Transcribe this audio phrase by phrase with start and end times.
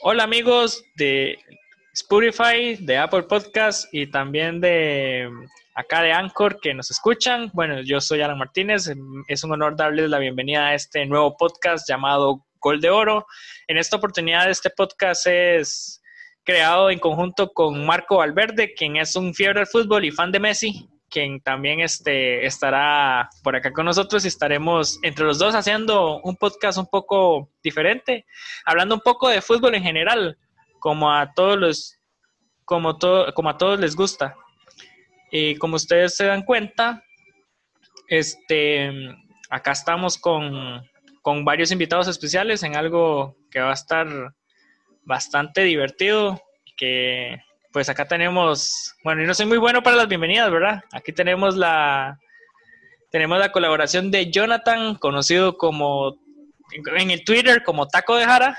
[0.00, 1.36] Hola amigos de
[1.92, 5.28] Spotify, de Apple Podcast y también de
[5.74, 7.50] acá de Anchor que nos escuchan.
[7.52, 8.88] Bueno, yo soy Alan Martínez.
[9.26, 13.26] Es un honor darles la bienvenida a este nuevo podcast llamado Gol de Oro.
[13.66, 16.00] En esta oportunidad, este podcast es
[16.44, 20.38] creado en conjunto con Marco Valverde, quien es un fiebre del fútbol y fan de
[20.38, 26.20] Messi quien también este, estará por acá con nosotros y estaremos entre los dos haciendo
[26.20, 28.26] un podcast un poco diferente,
[28.64, 30.38] hablando un poco de fútbol en general,
[30.80, 31.98] como a todos los,
[32.64, 34.36] como todo, como a todos les gusta.
[35.30, 37.02] Y como ustedes se dan cuenta,
[38.08, 38.90] este,
[39.50, 40.82] acá estamos con,
[41.22, 44.06] con varios invitados especiales en algo que va a estar
[45.04, 46.40] bastante divertido,
[46.76, 47.38] que
[47.78, 50.82] pues acá tenemos, bueno, yo no soy muy bueno para las bienvenidas, ¿verdad?
[50.90, 52.18] Aquí tenemos la,
[53.12, 56.16] tenemos la colaboración de Jonathan, conocido como
[56.96, 58.58] en el Twitter como Taco de Jara,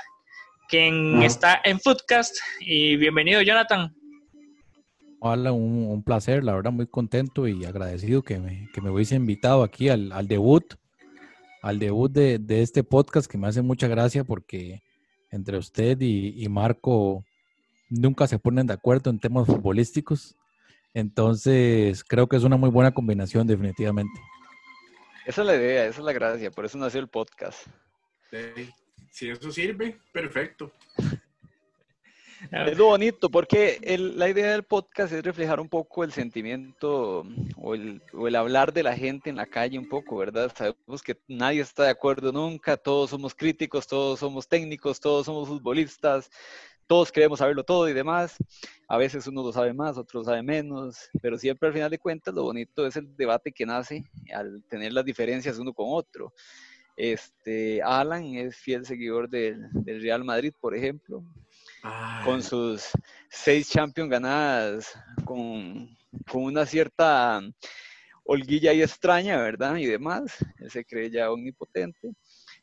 [0.70, 2.34] quien está en Foodcast.
[2.60, 3.94] Y bienvenido, Jonathan.
[5.18, 9.62] Hola, un, placer, la verdad, muy contento y agradecido que me, que me hubiese invitado
[9.62, 10.64] aquí al, debut,
[11.60, 14.80] al debut de, este podcast que me hace mucha gracia porque
[15.30, 17.26] entre usted y Marco
[17.90, 20.36] nunca se ponen de acuerdo en temas futbolísticos.
[20.94, 24.18] Entonces, creo que es una muy buena combinación, definitivamente.
[25.26, 27.66] Esa es la idea, esa es la gracia, por eso nació el podcast.
[29.10, 30.72] Si eso sirve, perfecto.
[32.50, 33.78] Es lo bonito, porque
[34.16, 38.72] la idea del podcast es reflejar un poco el sentimiento o el, o el, hablar
[38.72, 40.50] de la gente en la calle un poco, ¿verdad?
[40.56, 45.48] Sabemos que nadie está de acuerdo nunca, todos somos críticos, todos somos técnicos, todos somos
[45.48, 46.30] futbolistas,
[46.90, 48.34] todos queremos saberlo todo y demás.
[48.88, 52.00] A veces uno lo sabe más, otro lo sabe menos, pero siempre al final de
[52.00, 54.02] cuentas lo bonito es el debate que nace
[54.34, 56.34] al tener las diferencias uno con otro.
[56.96, 61.22] Este, Alan es fiel seguidor del, Real Madrid, por ejemplo,
[62.24, 62.88] con sus
[63.28, 64.92] seis Champions ganadas,
[65.24, 65.96] con,
[66.28, 67.40] con una cierta
[68.24, 69.76] holguilla y extraña, ¿verdad?
[69.76, 70.44] Y demás.
[70.58, 72.10] Él se cree ya omnipotente.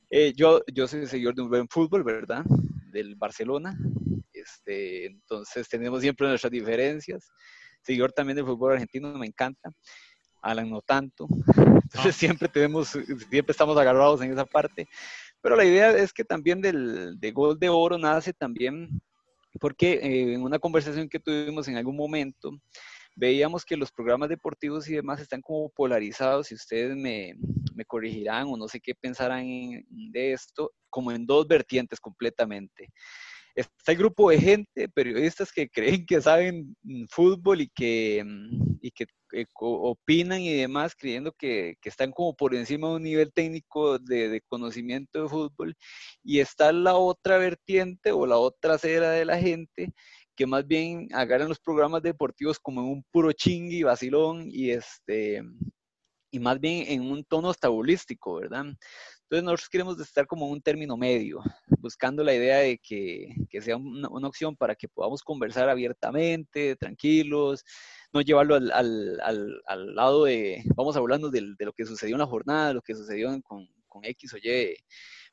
[0.09, 2.43] Eh, yo, yo soy seguidor de un buen fútbol, ¿verdad?
[2.91, 3.73] Del Barcelona.
[4.47, 7.29] Este, entonces tenemos siempre nuestras diferencias.
[7.81, 9.71] Seguidor también del fútbol argentino, me encanta.
[10.41, 11.27] Alan no tanto.
[11.87, 12.19] Entonces ah.
[12.19, 14.87] siempre tenemos, siempre estamos agarrados en esa parte.
[15.41, 19.01] Pero la idea es que también del de gol de oro nace también
[19.59, 22.51] porque eh, en una conversación que tuvimos en algún momento,
[23.15, 27.33] veíamos que los programas deportivos y demás están como polarizados, y ustedes me,
[27.73, 29.45] me corregirán o no sé qué pensarán
[29.89, 32.89] de esto, como en dos vertientes completamente
[33.57, 38.77] está el grupo de gente, periodistas que creen que saben mm, fútbol y que, mm,
[38.81, 43.03] y que eh, opinan y demás, creyendo que, que, están como por encima de un
[43.03, 45.75] nivel técnico de, de, conocimiento de fútbol.
[46.23, 49.91] Y está la otra vertiente o la otra acera de la gente
[50.35, 55.41] que más bien agarran los programas deportivos como en un puro chingui, vacilón y este
[56.31, 58.65] y más bien en un tono estabulístico, ¿verdad?
[59.29, 61.41] Entonces nosotros queremos estar como un término medio,
[61.79, 67.65] buscando la idea de que, que sea una, opción para que podamos conversar abiertamente, tranquilos,
[68.13, 72.15] no llevarlo al, al, al, lado de, vamos a hablarnos de, de, lo que sucedió
[72.15, 74.77] en la jornada, lo que sucedió con, con X o Y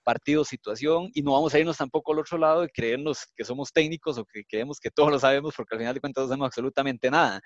[0.03, 3.73] partido, situación, y no vamos a irnos tampoco al otro lado de creernos que somos
[3.73, 6.47] técnicos o que creemos que todos lo sabemos, porque al final de cuentas no sabemos
[6.47, 7.41] absolutamente nada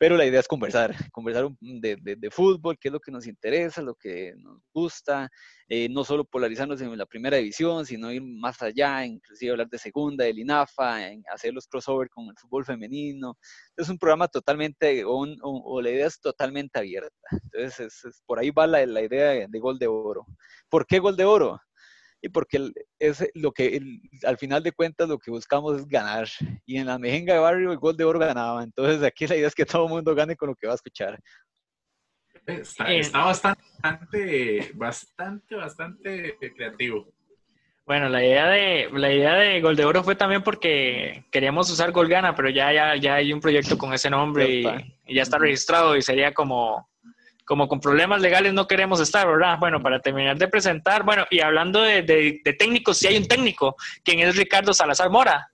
[0.00, 3.82] pero la idea es conversar, conversar de, de, fútbol, qué es lo que nos interesa,
[3.82, 5.28] lo que nos gusta,
[5.68, 9.76] eh, no solo polarizarnos en la primera división, sino ir más allá, inclusive hablar de
[9.76, 13.36] segunda, del INAFA, en hacer los crossover con el fútbol femenino.
[13.76, 17.28] Es un programa totalmente, o, la idea es totalmente abierta.
[17.52, 20.24] Entonces, es, por ahí va la idea de gol de oro.
[20.70, 21.60] ¿Por qué gol de oro?
[22.22, 23.80] Y porque es lo que
[24.24, 26.28] al final de cuentas lo que buscamos es ganar.
[26.66, 28.62] Y en la mejenga de barrio el gol de oro ganaba.
[28.62, 30.76] Entonces aquí la idea es que todo el mundo gane con lo que va a
[30.76, 31.18] escuchar.
[32.46, 37.12] Está, eh, bastante, bastante, bastante creativo.
[37.86, 41.90] Bueno, la idea de la idea de Gol de Oro fue también porque queríamos usar
[41.90, 44.64] Gol Gana, pero ya, ya, ya hay un proyecto con ese nombre y,
[45.06, 46.89] y ya está registrado y sería como
[47.50, 49.58] como con problemas legales no queremos estar, ¿verdad?
[49.58, 53.74] Bueno, para terminar de presentar, bueno, y hablando de, técnicos, sí hay un técnico,
[54.04, 55.50] quien es Ricardo Salazar Mora.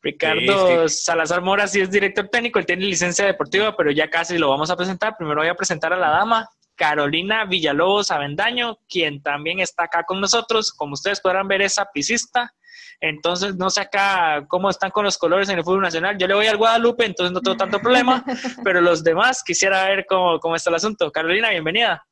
[0.00, 4.48] Ricardo Salazar Mora sí es director técnico, él tiene licencia deportiva, pero ya casi lo
[4.48, 5.18] vamos a presentar.
[5.18, 10.22] Primero voy a presentar a la dama, Carolina Villalobos Avendaño, quien también está acá con
[10.22, 10.72] nosotros.
[10.72, 12.54] Como ustedes podrán ver, es piscista.
[13.00, 16.18] Entonces, no sé acá cómo están con los colores en el fútbol nacional.
[16.18, 18.24] Yo le voy al Guadalupe, entonces no tengo tanto problema,
[18.64, 21.10] pero los demás quisiera ver cómo, cómo está el asunto.
[21.12, 22.04] Carolina, bienvenida.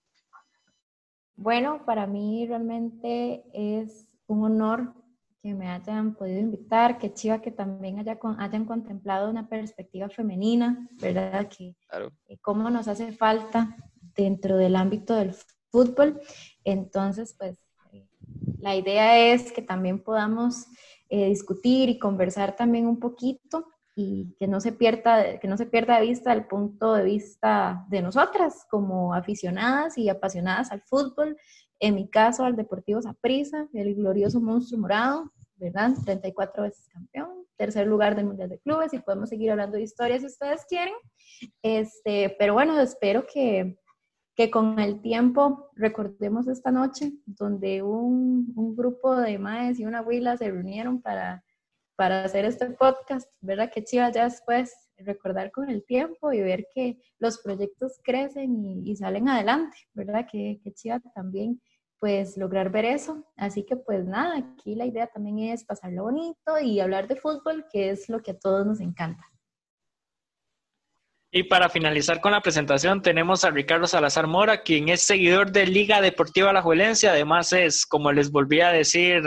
[1.34, 4.94] Bueno, para mí realmente es un honor
[5.42, 10.88] que me hayan podido invitar, que chiva que también haya, hayan contemplado una perspectiva femenina,
[11.00, 11.48] ¿verdad?
[11.48, 12.10] Que claro.
[12.40, 13.76] Cómo nos hace falta
[14.14, 15.34] dentro del ámbito del
[15.70, 16.20] fútbol.
[16.64, 17.65] Entonces, pues
[18.60, 20.66] la idea es que también podamos
[21.08, 25.66] eh, discutir y conversar también un poquito y que no se pierda que no se
[25.66, 31.36] pierda de vista el punto de vista de nosotras como aficionadas y apasionadas al fútbol.
[31.78, 37.86] En mi caso al Deportivo Saprissa el glorioso monstruo morado verdad 34 veces campeón tercer
[37.86, 40.94] lugar del mundial de clubes y podemos seguir hablando de historias si ustedes quieren.
[41.62, 43.78] Este pero bueno espero que
[44.36, 50.02] que con el tiempo recordemos esta noche donde un, un grupo de maes y una
[50.02, 51.42] huila se reunieron para,
[51.96, 53.70] para hacer este podcast, ¿verdad?
[53.72, 58.94] Que chiva ya después recordar con el tiempo y ver que los proyectos crecen y,
[58.96, 60.26] salen adelante, ¿verdad?
[60.30, 61.60] Que, que chiva también
[61.98, 63.24] pues lograr ver eso.
[63.36, 67.64] Así que pues nada, aquí la idea también es pasarlo bonito y hablar de fútbol,
[67.72, 69.24] que es lo que a todos nos encanta.
[71.36, 75.66] Y para finalizar con la presentación tenemos a Ricardo Salazar Mora, quien es seguidor de
[75.66, 79.22] Liga Deportiva La Juelencia, además es, como les volví a decir,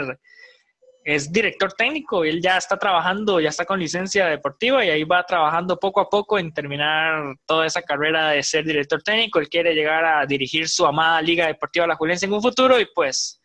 [1.04, 5.24] es director técnico, él ya está trabajando, ya está con licencia deportiva y ahí va
[5.24, 9.72] trabajando poco a poco en terminar toda esa carrera de ser director técnico, él quiere
[9.72, 13.40] llegar a dirigir su amada Liga Deportiva La Juelencia en un futuro y pues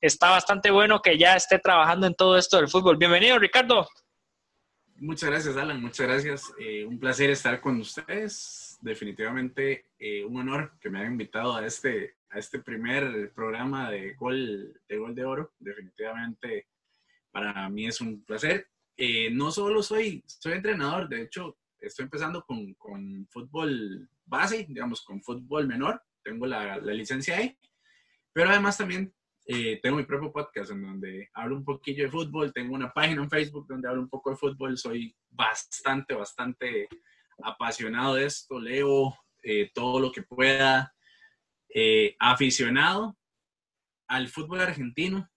[0.00, 2.96] está bastante bueno que ya esté trabajando en todo esto del fútbol.
[2.96, 3.86] Bienvenido Ricardo.
[5.02, 5.80] Muchas gracias, Alan.
[5.80, 6.52] Muchas gracias.
[6.58, 8.78] Eh, un placer estar con ustedes.
[8.82, 14.12] Definitivamente eh, un honor que me hayan invitado a este, a este primer programa de
[14.12, 15.54] Gol de, Gol de Oro.
[15.58, 16.66] Definitivamente
[17.30, 18.68] para mí es un placer.
[18.94, 25.00] Eh, no solo soy, soy entrenador, de hecho, estoy empezando con, con fútbol base, digamos,
[25.00, 26.02] con fútbol menor.
[26.22, 27.56] Tengo la, la licencia ahí.
[28.34, 29.14] Pero además también
[29.52, 33.20] eh, tengo mi propio podcast en donde hablo un poquillo de fútbol, tengo una página
[33.20, 36.86] en Facebook donde hablo un poco de fútbol, soy bastante, bastante
[37.42, 39.12] apasionado de esto, leo
[39.42, 40.94] eh, todo lo que pueda,
[41.68, 43.18] eh, aficionado
[44.06, 45.28] al fútbol argentino.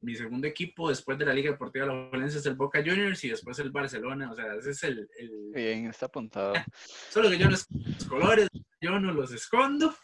[0.00, 3.22] Mi segundo equipo después de la Liga Deportiva de la Valencia es el Boca Juniors
[3.22, 4.32] y después el Barcelona.
[4.32, 5.08] O sea, ese es el.
[5.54, 6.54] Bien, está apuntado.
[7.10, 7.68] Solo que yo no los
[8.08, 8.48] colores,
[8.80, 9.94] yo no los escondo.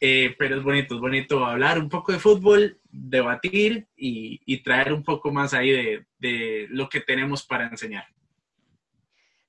[0.00, 5.02] Eh, pero es bonito, es bonito hablar un poco de fútbol, debatir y, traer un
[5.02, 5.70] poco más ahí
[6.18, 8.06] de, lo que tenemos para enseñar.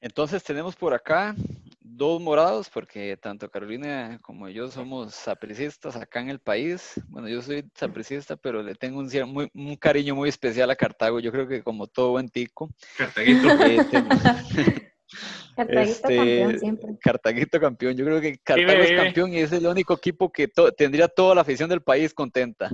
[0.01, 1.35] Entonces tenemos por acá
[1.79, 6.93] dos morados, porque tanto Carolina como yo somos sapricistas acá en el país.
[7.07, 11.19] Bueno, yo soy sapricista, pero le tengo un, un cariño muy especial a Cartago.
[11.19, 12.69] Yo creo que como todo buen tico.
[12.97, 13.47] Cartaguito.
[13.63, 14.91] Eh,
[15.55, 16.97] Cartaguito campeón este, siempre.
[17.01, 17.95] Cartaguito campeón.
[17.95, 21.41] Yo creo que Cartago es campeón y es el único equipo que tendría toda la
[21.41, 22.71] afición del país contenta.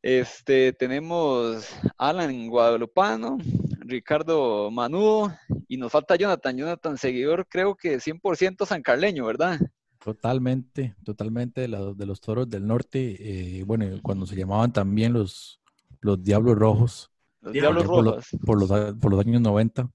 [0.00, 3.38] Este, tenemos Alan Guadalupano,
[3.80, 5.32] Ricardo Manudo
[5.66, 6.56] y nos falta Jonathan.
[6.56, 9.58] Jonathan, seguidor, creo que 100% sancarleño, ¿verdad?
[9.98, 13.16] Totalmente, totalmente de, de los toros del norte.
[13.58, 15.60] Eh, bueno, cuando se llamaban también los,
[16.00, 17.10] los Diablos Rojos.
[17.40, 18.26] Los Diablos Rojos.
[18.44, 19.90] Por los, por los años 90.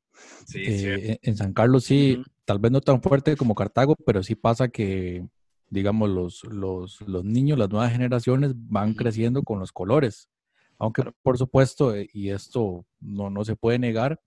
[0.55, 4.69] Eh, en San Carlos sí, tal vez no tan fuerte como Cartago, pero sí pasa
[4.69, 5.27] que,
[5.69, 10.29] digamos, los, los, los niños, las nuevas generaciones van creciendo con los colores.
[10.77, 14.21] Aunque, por supuesto, eh, y esto no, no se puede negar,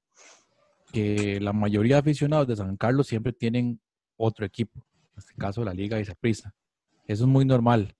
[0.92, 3.80] que la mayoría de aficionados de San Carlos siempre tienen
[4.16, 4.84] otro equipo,
[5.14, 6.54] en este caso la Liga y Prisa.
[7.06, 7.96] Eso es muy normal.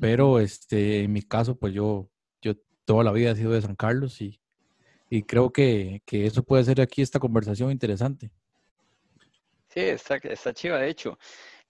[0.00, 2.10] Pero este, en mi caso, pues yo,
[2.42, 2.54] yo
[2.84, 4.40] toda la vida he sido de San Carlos y,
[5.10, 8.30] y creo que, que, eso puede ser aquí esta conversación interesante.
[9.68, 11.18] Sí, está, está chiva, de hecho.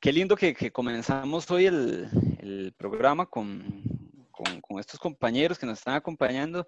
[0.00, 2.08] Qué lindo que, que comenzamos hoy el,
[2.40, 3.82] el programa con,
[4.30, 6.66] con, con, estos compañeros que nos están acompañando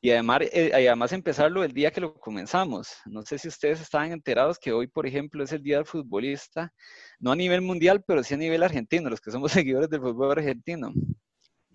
[0.00, 2.88] y además, eh, además empezarlo el día que lo comenzamos.
[3.04, 6.72] No sé si ustedes estaban enterados que hoy, por ejemplo, es el Día del Futbolista,
[7.20, 10.32] no a nivel mundial, pero sí a nivel argentino, los que somos seguidores del fútbol
[10.32, 10.92] argentino.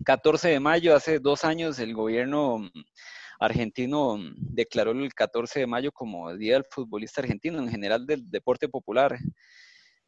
[0.04, 2.70] 14 de mayo, hace dos años, el gobierno
[3.38, 8.28] argentino mm, declaró el 14 de mayo como Día del Futbolista Argentino, en general del
[8.30, 9.18] deporte popular.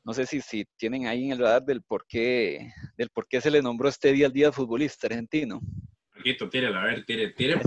[0.05, 3.41] No sé si, si tienen ahí en el radar del por qué, del por qué
[3.41, 5.61] se le nombró este día el Día del Futbolista Argentino.
[6.51, 7.61] tire, a ver, tire, tire.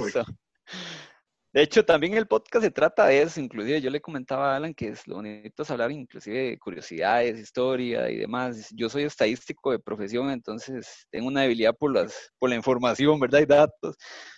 [1.53, 4.73] De hecho, también el podcast se trata de eso, inclusive yo le comentaba a Alan
[4.73, 8.71] que es lo bonito es hablar inclusive de curiosidades, historia y demás.
[8.75, 13.41] Yo soy estadístico de profesión, entonces tengo una debilidad por, las, por la información, ¿verdad?
[13.41, 13.95] Y datos.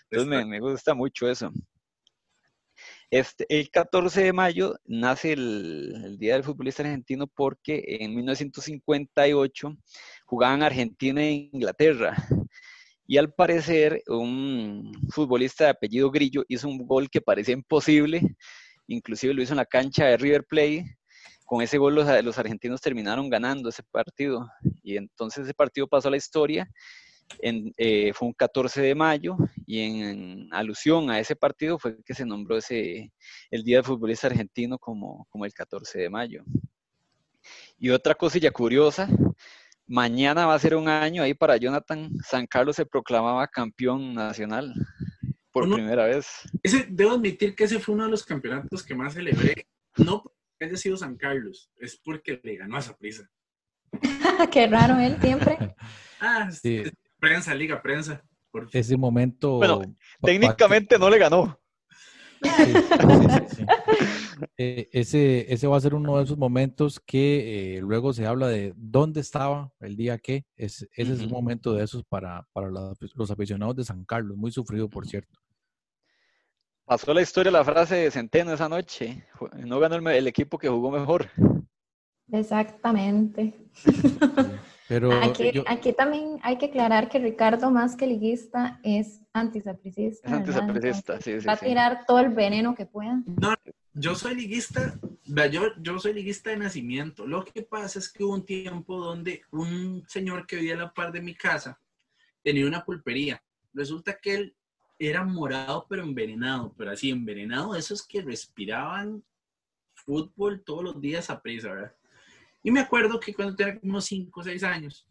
[0.09, 1.51] Entonces me, gusta mucho eso.
[3.09, 9.73] Este, el 14 de mayo nace el, Día del Futbolista Argentino porque en 1958
[10.25, 12.17] jugaban Argentina e Inglaterra.
[13.07, 18.21] Y al parecer, un futbolista de apellido Grillo hizo un gol que parecía imposible,
[18.87, 20.97] inclusive lo hizo en la cancha de River Plate.
[21.45, 24.47] Con ese gol los, argentinos terminaron ganando ese partido
[24.81, 26.67] y entonces ese partido pasó a la historia
[27.39, 32.15] en, eh, fue un 14 de mayo y en, alusión a ese partido fue que
[32.15, 33.13] se nombró ese,
[33.51, 36.43] el Día del Futbolista Argentino como, como el 14 de mayo.
[37.77, 39.07] Y otra cosilla curiosa,
[39.87, 44.73] mañana va a ser un año ahí para Jonathan, San Carlos se proclamaba campeón nacional
[45.51, 46.27] por primera vez.
[46.63, 50.65] Ese, debo admitir que ese fue uno de los campeonatos que más celebré, no porque
[50.65, 53.29] haya sido San Carlos, es porque le ganó a prisa.
[54.51, 55.57] Qué raro él siempre.
[56.19, 56.83] ah, sí
[57.25, 58.23] prensa, liga, prensa.
[58.71, 59.57] Ese momento.
[59.57, 59.81] Bueno,
[60.21, 61.59] técnicamente no le ganó.
[64.57, 68.47] Eh, ese, ese va a ser uno de esos momentos que eh, luego se habla
[68.47, 70.45] de dónde estaba el día que.
[70.55, 74.51] Es, ese es un momento de esos para, para los aficionados de San Carlos, muy
[74.51, 75.39] sufrido, por cierto.
[76.85, 79.25] Pasó la historia la frase de Centeno esa noche.
[79.57, 81.29] No ganó el, el equipo que jugó mejor.
[82.31, 83.53] Exactamente.
[84.87, 90.27] Pero aquí, aquí, también hay que aclarar que Ricardo, más que liguista, es antisapricista.
[90.27, 91.47] Es antisapricista, sí, sí.
[91.47, 93.21] Va a tirar todo el veneno que pueda.
[93.25, 93.53] No,
[93.95, 97.25] yo soy liguista, yo, yo soy liguista de nacimiento.
[97.25, 100.93] Lo que pasa es que hubo un tiempo donde un señor que vivía a la
[100.93, 101.79] par de mi casa
[102.43, 103.41] tenía una pulpería.
[103.73, 104.55] Resulta que él
[104.99, 109.23] era morado, pero envenenado, pero así envenenado, esos que respiraban
[109.93, 111.95] fútbol todos los días a prisa, ¿verdad?
[112.63, 115.07] Y me acuerdo que cuando tenía unos 5 o 6 años,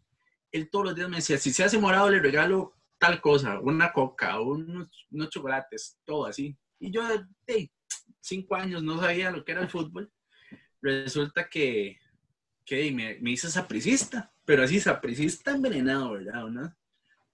[0.51, 3.91] él todos los días me decía, si se hace morado le regalo tal cosa, una
[3.91, 6.55] coca, unos, unos chocolates, todo así.
[6.79, 7.07] Y yo,
[7.47, 7.71] de
[8.25, 10.11] 5 años, no sabía lo que era el fútbol.
[10.81, 11.99] Resulta que,
[12.65, 16.75] que me, hice sapricista, pero así sapricista envenenado, ¿verdad?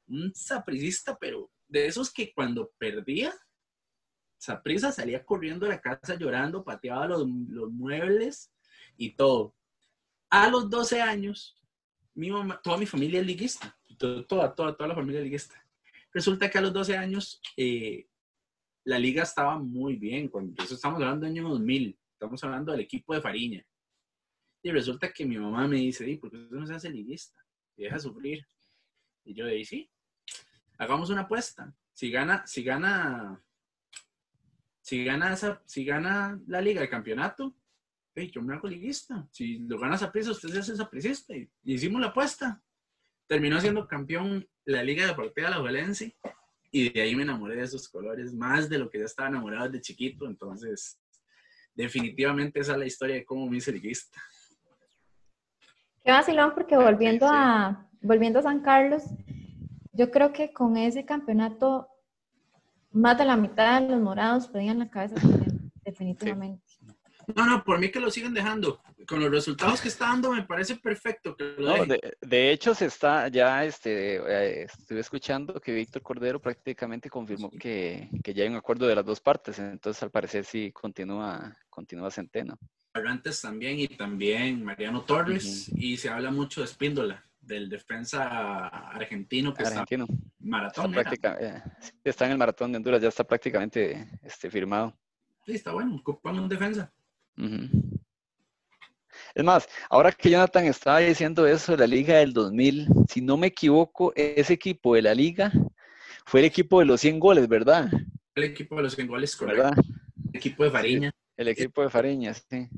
[0.08, 3.34] Un sapricista, pero de esos que cuando perdía,
[4.38, 8.52] Saprisa salía corriendo a la casa llorando, pateaba los, los muebles
[8.98, 9.56] y todo.
[10.32, 11.62] A los 12 años,
[12.16, 15.64] mi mamá, toda mi familia es liguista, toda, toda, toda la familia es liguista.
[16.12, 18.08] Resulta que a los 12 años eh,
[18.84, 22.82] la liga estaba muy bien, cuando eso estamos hablando del año 2000, estamos hablando del
[22.82, 23.66] equipo de Fariña.
[24.64, 27.40] Y resulta que mi mamá me dice, ¿por qué usted no se hace liguista?
[27.76, 28.46] Y deja sufrir.
[29.24, 29.92] Y yo le dije, sí,
[30.78, 31.76] hagamos una apuesta.
[31.94, 33.44] Si gana, si gana,
[34.82, 37.56] si gana esa, si gana la liga, el campeonato,
[38.16, 39.28] yo me hago liguista.
[39.32, 41.36] Si lo ganas a prisa, usted se hace apricista.
[41.36, 42.62] Y, hicimos la apuesta.
[43.28, 46.12] Terminó siendo campeón la Liga Deportiva de la Valencia.
[46.72, 49.70] Y de ahí me enamoré de esos colores, más de lo que ya estaba enamorado
[49.70, 50.26] de chiquito.
[50.26, 51.00] Entonces,
[51.76, 54.18] definitivamente esa es la historia de cómo me hice liguista.
[56.04, 59.04] Qué vacilón, porque volviendo, a, volviendo a San Carlos,
[59.94, 61.90] yo creo que con ese campeonato,
[62.92, 65.16] más de la mitad de los morados pedían la cabeza
[65.84, 66.64] definitivamente.
[67.36, 68.82] No, no, por mí que lo siguen dejando.
[69.08, 73.28] Con los resultados que está dando me parece perfecto que lo de, hecho, se está
[73.28, 78.88] ya, este, eh, estuve escuchando que Víctor Cordero prácticamente confirmó que, ya hay un acuerdo
[78.88, 82.58] de las dos partes, entonces al parecer sí continúa, continúa Centeno.
[82.94, 89.54] Antes también y también Mariano Torres y se habla mucho de Espíndola, del defensa argentino
[89.54, 90.06] que argentino.
[90.06, 90.96] está maratón.
[90.96, 91.64] Eh,
[92.04, 94.98] está, en el maratón de Honduras, ya está prácticamente este, firmado.
[95.46, 96.92] Sí, está bueno, ocupan un defensa.
[99.34, 103.38] Es más, ahora que Jonathan estaba diciendo eso de la liga del 2000, si no
[103.38, 105.52] me equivoco, ese equipo de la liga
[106.26, 107.90] fue el equipo de los 100 goles, ¿verdad?
[108.36, 109.74] El equipo de los 100 goles, ¿verdad?
[110.34, 111.12] El equipo de Fariña.
[111.38, 112.70] El equipo de Fariña, sí.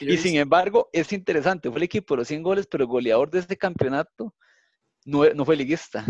[0.00, 3.30] Y sin embargo, es interesante, fue el equipo de los 100 goles, pero el goleador
[3.30, 4.34] de este campeonato
[5.04, 6.04] no, no fue liguista.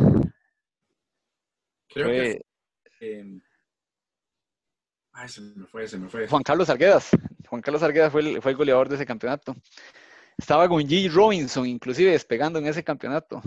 [1.88, 2.44] Creo que...
[3.00, 3.40] Em,
[5.12, 6.28] ay, se me fue, se me fue.
[6.28, 7.11] Juan Carlos Arguedas.
[7.52, 9.54] Juan Carlos Argueda fue el, fue el goleador de ese campeonato.
[10.38, 11.12] Estaba con G.
[11.12, 13.42] Robinson, inclusive despegando en ese campeonato.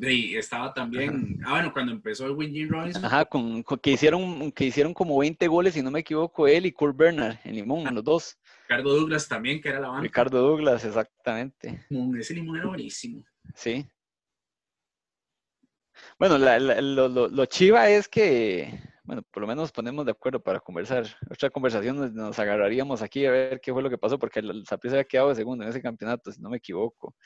[0.00, 3.04] Y estaba también, ah, bueno, cuando empezó el Win Robinson.
[3.04, 6.70] Ajá, con, que, hicieron, que hicieron como 20 goles, si no me equivoco, él y
[6.70, 8.38] Kurt Bernard en Limón, los dos.
[8.68, 10.02] Ricardo Douglas también, que era la banda.
[10.04, 11.86] Ricardo Douglas, exactamente.
[12.20, 13.24] Ese Limón era buenísimo.
[13.52, 13.84] Sí.
[16.20, 20.60] Bueno, lo, lo, chiva es que bueno, por lo menos nos ponemos de acuerdo para
[20.60, 21.04] conversar.
[21.28, 24.94] Otra conversación nos, agarraríamos aquí a ver qué fue lo que pasó, porque el Saprissa
[24.94, 27.16] había quedado de segundo en ese campeonato, si no me equivoco.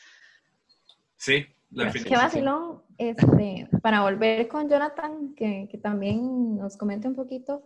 [1.14, 7.14] Sí, la Qué vacilón, este, para volver con Jonathan, que, que, también nos comente un
[7.14, 7.62] poquito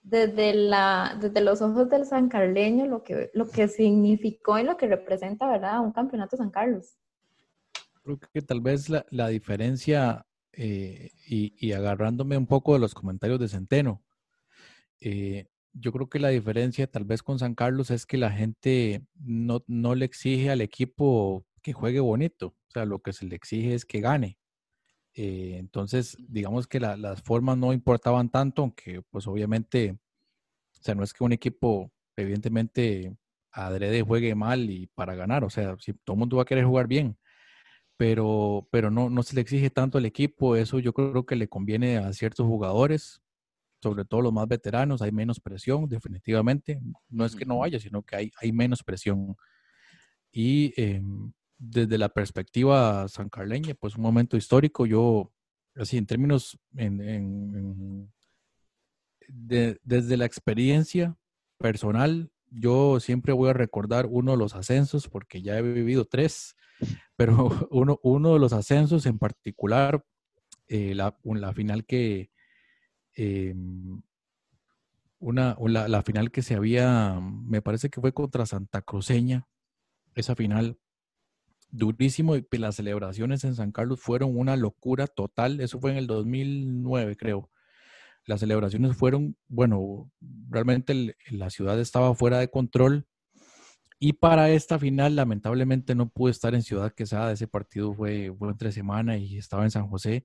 [0.00, 4.76] desde, la, desde los ojos del San Carleño, lo que, lo que significó y lo
[4.76, 5.80] que representa, ¿verdad?
[5.80, 6.94] Un campeonato San Carlos.
[8.04, 13.38] Creo que tal vez la, la diferencia eh, y, agarrándome un poco de los comentarios
[13.38, 14.02] de Centeno,
[15.00, 19.04] eh, yo creo que la diferencia tal vez con San Carlos es que la gente
[19.14, 23.36] no, no, le exige al equipo que juegue bonito, o sea, lo que se le
[23.36, 24.38] exige es que gane.
[25.14, 31.04] Eh, entonces, digamos que las formas no importaban tanto, aunque pues obviamente, o sea, no
[31.04, 33.16] es que un equipo evidentemente
[33.52, 36.64] adrede juegue mal y para ganar, o sea, si todo el mundo va a querer
[36.64, 37.16] jugar bien,
[38.00, 41.48] pero, pero no, no se le exige tanto al equipo, eso yo creo que le
[41.48, 43.20] conviene a ciertos jugadores,
[43.82, 46.80] sobre todo los más veteranos, hay menos presión, definitivamente.
[47.10, 49.36] No es que no haya, sino que hay, hay menos presión.
[50.32, 55.30] Y em, desde la perspectiva sancarleña, pues un momento histórico, yo,
[55.74, 58.10] así en términos, en,
[59.28, 61.18] desde la experiencia
[61.58, 66.56] personal, yo siempre voy a recordar uno de los ascensos, porque ya he vivido tres,
[67.16, 70.04] pero uno, uno de los ascensos en particular,
[70.68, 72.30] eh, la, la final que,
[73.14, 74.02] Em,
[75.18, 79.46] una, la, la, final que se había, me parece que fue contra Santa Cruceña,
[80.14, 80.78] esa final
[81.70, 86.06] durísimo y las celebraciones en San Carlos fueron una locura total, eso fue en el
[86.06, 87.50] 2009 creo.
[88.24, 90.10] Las celebraciones fueron, bueno,
[90.48, 93.06] realmente la ciudad estaba fuera de control
[94.00, 98.48] y para esta final lamentablemente no pude estar en Ciudad Quesada, ese partido fue, fue
[98.48, 100.24] entre semana y estaba en San José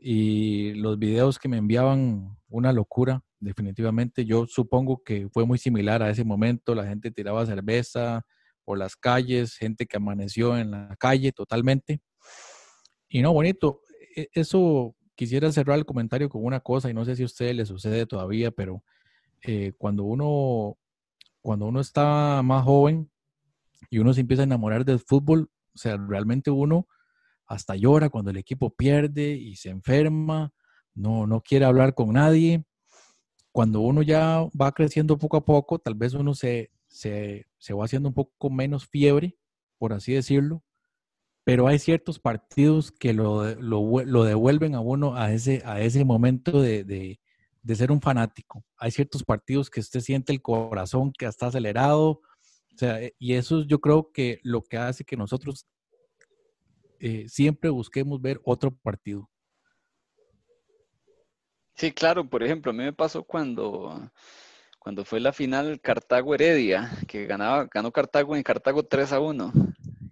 [0.00, 4.24] y los videos que me enviaban, una locura, definitivamente.
[4.24, 8.22] Yo supongo que fue muy similar a ese momento, la gente tiraba cerveza
[8.64, 12.00] por las calles, gente que amaneció en la calle totalmente.
[13.08, 13.82] Y no, bonito,
[14.16, 17.54] e, eso quisiera cerrar el comentario con una cosa, y no sé si a ustedes
[17.54, 18.82] les sucede todavía, pero
[19.42, 20.78] eh, cuando uno
[21.42, 23.10] cuando uno está más joven
[23.88, 26.86] y uno se empieza a enamorar del fútbol, o sea, realmente uno
[27.46, 30.52] hasta llora cuando el equipo pierde y se enferma,
[30.94, 32.64] no, no quiere hablar con nadie.
[33.52, 38.08] Cuando uno ya va creciendo poco a poco, tal vez uno se, se, va haciendo
[38.08, 39.36] un poco menos fiebre,
[39.78, 40.62] por así decirlo,
[41.44, 46.84] pero hay ciertos partidos que lo, devuelven a uno a ese, a ese momento de,
[46.84, 47.19] de,
[47.74, 48.64] ser un fanático.
[48.76, 52.20] Hay ciertos partidos que usted siente el corazón que está acelerado,
[52.74, 55.66] o sea, y eso yo creo que lo que hace que nosotros
[56.98, 59.28] eh, siempre busquemos ver otro partido.
[61.74, 64.10] Sí, claro, por ejemplo, a mí me pasó cuando,
[64.78, 69.52] cuando fue la final Cartago-Heredia, que ganaba, ganó Cartago en Cartago 3 a 1,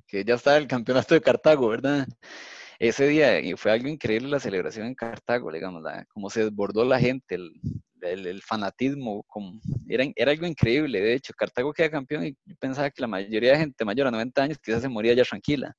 [0.07, 2.09] que ya estaba el campeonato de Cartago, ¿verdad?
[2.79, 6.85] Ese día y fue algo increíble la celebración en Cartago, digamos, la, como se desbordó
[6.85, 11.01] la gente, el, fanatismo, como, era, era algo increíble.
[11.01, 14.11] De hecho, Cartago queda campeón y yo pensaba que la mayoría de gente mayor a
[14.13, 15.75] 90 años quizás se moría ya tranquila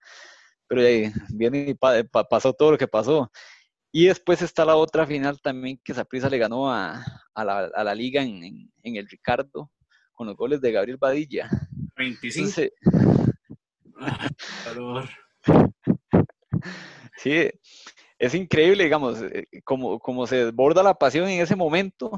[0.70, 3.30] pero ahí viene y pasó todo lo que pasó.
[3.92, 7.04] Y después está la otra final también que Saprissa le ganó a,
[7.36, 9.72] la, liga en, el Ricardo
[10.14, 11.50] con los goles de Gabriel Badilla.
[11.98, 12.72] 25.
[17.18, 17.50] sí,
[18.18, 22.12] es increíble, digamos, eh, como, como se desborda la pasión en ese momento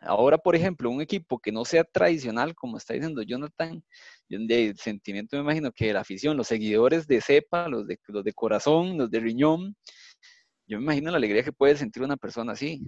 [0.00, 3.82] Ahora, por ejemplo, un equipo que no sea tradicional, como está diciendo Jonathan,
[4.28, 8.32] de sentimiento me imagino que la afición, los seguidores de cepa, los de, los de
[8.32, 9.76] corazón, los de riñón,
[10.66, 12.82] yo me imagino la alegría que puede sentir una persona así.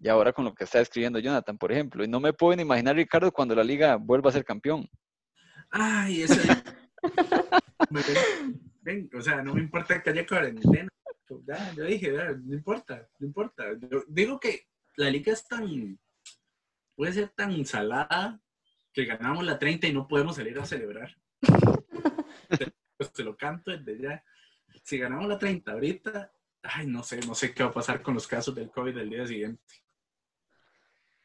[0.00, 2.96] Y ahora con lo que está escribiendo Jonathan, por ejemplo, y no me pueden imaginar,
[2.96, 4.88] Ricardo, cuando la liga vuelva a ser campeón.
[5.70, 6.40] Ay, eso.
[9.14, 10.88] O sea, no me importa que haya cuarentena.
[11.46, 13.64] Ya, yo dije, no importa, no importa.
[14.06, 15.98] digo que la liga es tan,
[16.94, 18.40] puede ser tan salada
[18.92, 21.16] que ganamos la 30 y no podemos salir a celebrar.
[22.96, 24.24] pues te lo canto desde ya.
[24.82, 28.14] Si ganamos la 30 ahorita, ay, no sé, no sé qué va a pasar con
[28.14, 29.62] los casos del COVID del día siguiente.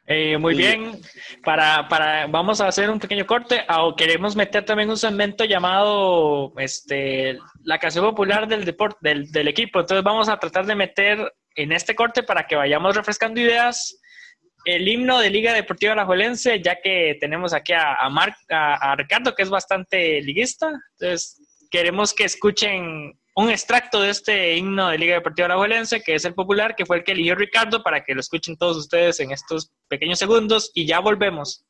[0.06, 1.00] Eh, muy bien,
[1.46, 3.63] para, para, vamos a hacer un pequeño corte.
[3.80, 9.48] O queremos meter también un segmento llamado este, la canción popular del, deporte, del, del
[9.48, 9.80] equipo.
[9.80, 14.00] Entonces vamos a tratar de meter en este corte para que vayamos refrescando ideas.
[14.66, 19.44] El himno de Liga Deportiva Alajuelense, ya que tenemos aquí a, a, a, Ricardo, que
[19.44, 20.70] es bastante liguista.
[20.94, 26.26] Entonces, queremos que escuchen un extracto de este himno de Liga Deportiva Alajuelense, que es
[26.26, 29.32] el popular, que fue el que eligió Ricardo, para que lo escuchen todos ustedes en
[29.32, 31.65] estos pequeños segundos y ya volvemos.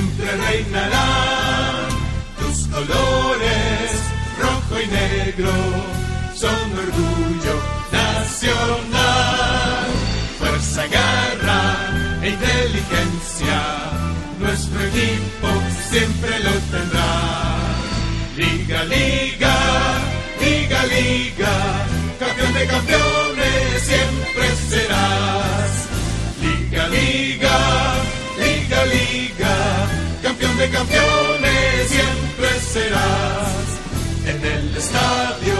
[0.00, 1.88] Reinarán
[2.38, 3.90] tus colores,
[4.40, 5.52] rojo y negro,
[6.34, 7.54] son orgullo
[7.92, 9.86] nacional.
[10.38, 11.90] Fuerza, garra
[12.22, 13.58] e inteligencia,
[14.40, 15.48] nuestro equipo
[15.90, 17.54] siempre lo tendrá.
[18.36, 19.33] Liga, liga,
[30.70, 33.64] campeones siempre serás.
[34.26, 35.56] En el estadio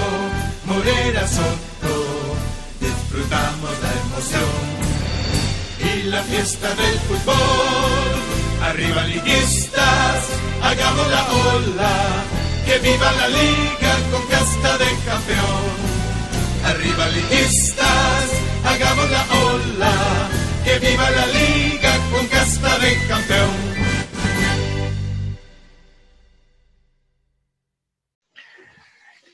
[0.67, 2.37] Morera Soto
[2.81, 4.65] disfrutamos la emoción
[5.81, 8.15] y la fiesta del fútbol.
[8.63, 10.25] Arriba liguistas,
[10.63, 11.23] hagamos la
[11.55, 12.25] ola
[12.65, 15.95] que viva la liga con casta de campeón.
[16.65, 18.27] Arriba liguistas,
[18.65, 19.93] hagamos la ola,
[20.65, 23.74] que viva la liga con casta de campeón.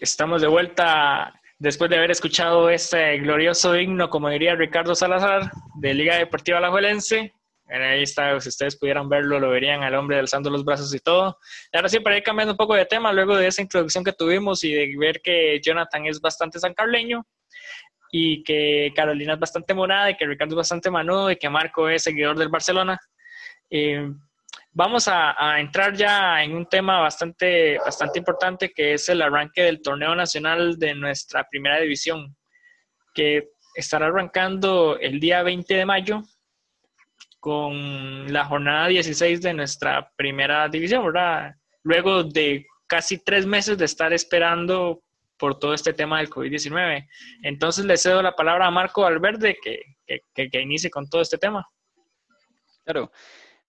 [0.00, 5.92] Estamos de vuelta después de haber escuchado este glorioso himno, como diría Ricardo Salazar, de
[5.92, 7.34] Liga Deportiva Alajuelense.
[7.68, 11.36] Ahí está, si ustedes pudieran verlo, lo verían al hombre alzando los brazos y todo.
[11.70, 14.14] Y ahora sí, para ir cambiando un poco de tema, luego de esa introducción que
[14.14, 17.26] tuvimos y de ver que Jonathan es bastante sancarleño
[18.10, 21.90] y que Carolina es bastante morada y que Ricardo es bastante manudo y que Marco
[21.90, 22.98] es seguidor del Barcelona,
[23.68, 24.10] eh,
[24.72, 29.82] vamos a, entrar ya en un tema bastante, bastante importante que es el arranque del
[29.82, 32.36] torneo nacional de nuestra primera división,
[33.14, 36.22] que estará arrancando el día 20 de mayo
[37.38, 41.54] con la jornada 16 de nuestra primera división, ¿verdad?
[41.82, 45.02] Luego de casi tres meses de estar esperando
[45.38, 47.08] por todo este tema del COVID-19.
[47.42, 49.80] Entonces le cedo la palabra a Marco Alverde que,
[50.34, 51.66] que, inicie con todo este tema.
[52.84, 53.10] Claro,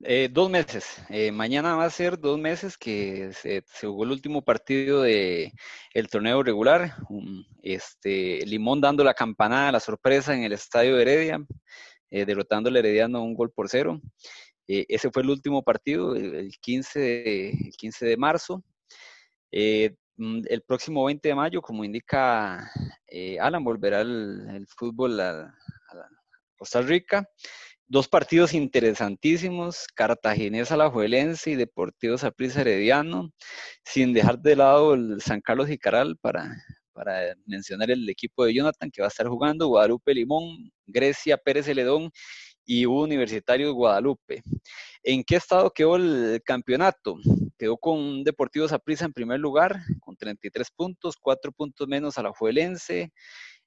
[0.04, 1.02] eh, dos meses.
[1.10, 5.52] Eh, mañana va a ser dos meses que se, jugó el último partido del
[5.94, 6.96] el torneo regular.
[7.62, 11.46] este, Limón dando la campanada, la sorpresa en el estadio de Heredia
[12.10, 14.02] eh, derrotando al Herediano un gol por cero.
[14.68, 18.64] Eh, ese fue el último partido, el, 15, de, 15 de marzo.
[20.18, 22.72] Mm, el próximo 20 de mayo, como indica
[23.40, 25.54] Alan, volverá el, fútbol a,
[26.62, 27.28] Costa Rica.
[27.92, 33.34] Dos partidos interesantísimos, Cartaginés Alajuelense y Deportivo Saprissa Herediano,
[33.84, 36.56] sin dejar de lado el San Carlos y Caral para,
[36.94, 41.66] para mencionar el equipo de Jonathan que va a estar jugando, Guadalupe Limón, Grecia Pérez
[41.66, 42.10] Celedón
[42.66, 44.42] y Universitario Guadalupe.
[45.04, 47.18] ¿En qué estado quedó el campeonato?
[47.60, 52.32] Quedó con Deportivo Saprissa en primer lugar, con 33 puntos, 4 puntos menos a la
[52.32, 53.12] Juelense,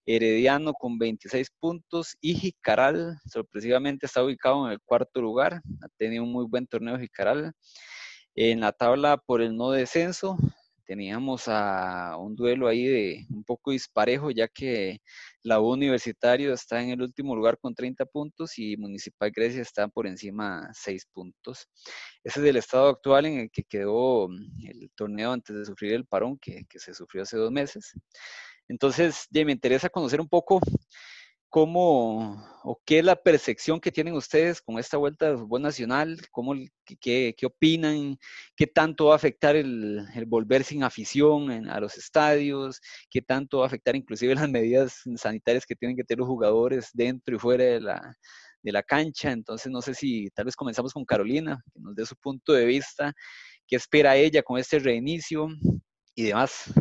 [0.06, 6.24] Herediano con 26 puntos y Jicaral sorpresivamente está ubicado en el cuarto lugar, ha tenido
[6.24, 7.52] un muy buen torneo Jicaral.
[8.34, 10.36] En la tabla por el no descenso,
[10.84, 14.98] teníamos a un duelo ahí de un poco disparejo, ya que
[15.42, 20.06] la Universitario está en el último lugar con 30 puntos y Municipal Grecia está por
[20.06, 21.68] encima 6 puntos.
[22.22, 26.06] Ese es el estado actual en el que quedó el torneo antes de sufrir el
[26.06, 27.94] parón que se sufrió hace dos meses.
[28.68, 30.60] Entonces, ya me interesa conocer un poco
[31.54, 36.18] cómo o qué es la percepción que tienen ustedes con esta vuelta de fútbol nacional,
[36.32, 36.54] cómo,
[37.00, 38.18] qué, qué opinan,
[38.56, 43.64] qué tanto va a afectar el, volver sin afición a los estadios, qué tanto va
[43.64, 47.64] a afectar inclusive las medidas sanitarias que tienen que tener los jugadores dentro y fuera
[47.64, 48.16] de la,
[48.64, 49.30] de la cancha.
[49.30, 52.64] Entonces, no sé si tal vez comenzamos con Carolina, que nos dé su punto de
[52.64, 53.12] vista,
[53.68, 55.46] qué espera ella con este reinicio
[56.16, 56.72] y demás.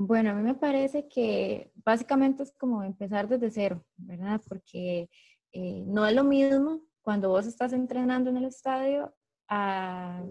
[0.00, 4.40] Bueno, a mí me parece que básicamente es como empezar desde cero, ¿verdad?
[4.48, 5.10] Porque
[5.52, 9.12] eh, no es lo mismo cuando vos estás entrenando en el estadio
[9.48, 10.22] a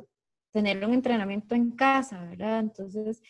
[0.54, 2.60] tener un entrenamiento en casa, ¿verdad?
[2.60, 3.22] Entonces,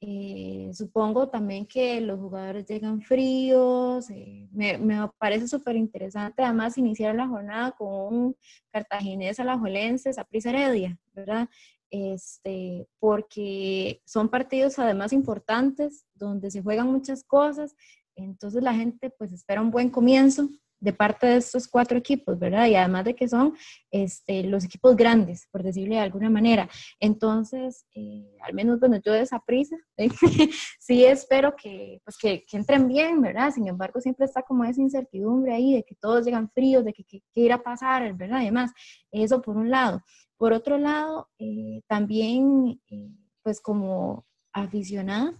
[0.00, 4.10] eh, supongo también que los jugadores llegan fríos.
[4.10, 8.36] Eh, me, me, parece súper interesante además iniciar la jornada con un
[8.70, 11.48] cartaginés alajuelense, Saprissa Heredia, ¿verdad?
[11.90, 17.74] Este, porque son partidos además importantes, donde se juegan muchas cosas,
[18.16, 20.48] entonces la gente pues espera un buen comienzo
[20.80, 22.66] de parte de estos cuatro equipos, ¿verdad?
[22.66, 23.54] Y además de que son
[23.90, 26.68] este, los equipos grandes, por decirle de alguna manera.
[27.00, 29.76] Entonces, eh, al menos, bueno, yo de esa prisa,
[30.78, 33.50] sí espero que, pues, que, entren bien, ¿verdad?
[33.52, 37.04] Sin embargo, siempre está como esa incertidumbre ahí de que todos llegan fríos, de que
[37.04, 38.38] qué irá a pasar, ¿verdad?
[38.38, 38.72] Además,
[39.10, 40.02] eso por un lado.
[40.36, 43.10] Por otro lado, eh, también, eh,
[43.42, 45.34] pues como aficionada,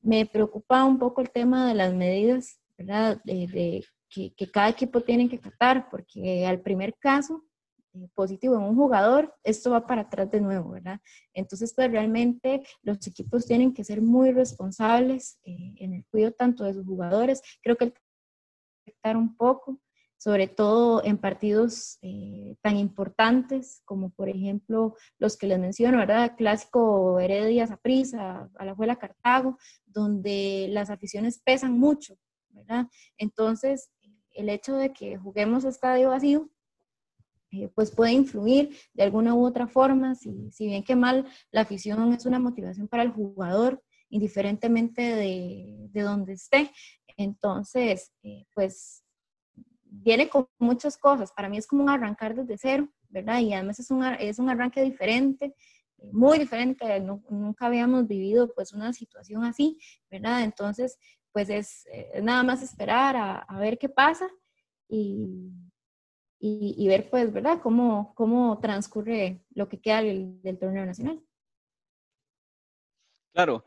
[0.00, 3.20] me preocupa un poco el tema de las medidas, ¿verdad?
[3.24, 7.44] De, que, cada equipo tiene que tratar, porque al primer caso
[7.94, 11.00] eh, positivo en un jugador, esto va para atrás de nuevo, ¿verdad?
[11.34, 16.64] Entonces, pues realmente los equipos tienen que ser muy responsables eh, en el cuidado tanto
[16.64, 17.42] de sus jugadores.
[17.62, 17.94] Creo que el
[18.86, 19.80] afectar un poco,
[20.18, 26.36] sobre todo en partidos eh, tan importantes como por ejemplo los que les menciono, ¿verdad?
[26.36, 32.16] Clásico Heredia Zaprisa, Alajuela Cartago, donde las aficiones pesan mucho,
[32.50, 32.86] ¿verdad?
[33.18, 33.90] Entonces,
[34.36, 36.50] el hecho de que juguemos estadio vacío
[37.52, 41.62] eh, pues puede influir de alguna u otra forma, si, si, bien que mal, la
[41.62, 46.70] afición es una motivación para el jugador, indiferentemente de, de donde esté.
[47.16, 49.04] Entonces, eh, pues
[49.84, 51.32] viene con muchas cosas.
[51.32, 53.40] Para mí es como un arrancar desde cero, ¿verdad?
[53.40, 55.54] Y además es un, es un arranque diferente,
[56.12, 57.00] muy diferente.
[57.00, 59.78] nunca habíamos vivido pues una situación así,
[60.10, 60.42] ¿verdad?
[60.42, 60.98] Entonces,
[61.36, 64.26] pues es, es nada más esperar a, a ver qué pasa
[64.88, 65.50] y,
[66.38, 71.22] y, ver, pues, ¿verdad?, cómo, cómo transcurre lo que queda del, torneo nacional.
[73.34, 73.66] Claro.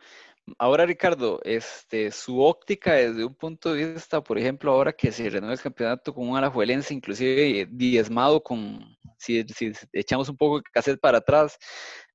[0.57, 5.29] Ahora, Ricardo, este, su óptica desde un punto de vista, por ejemplo, ahora que se
[5.29, 9.45] renueva el campeonato con un alajuelense, inclusive diezmado con, si,
[9.93, 11.57] echamos un poco de cassette para atrás,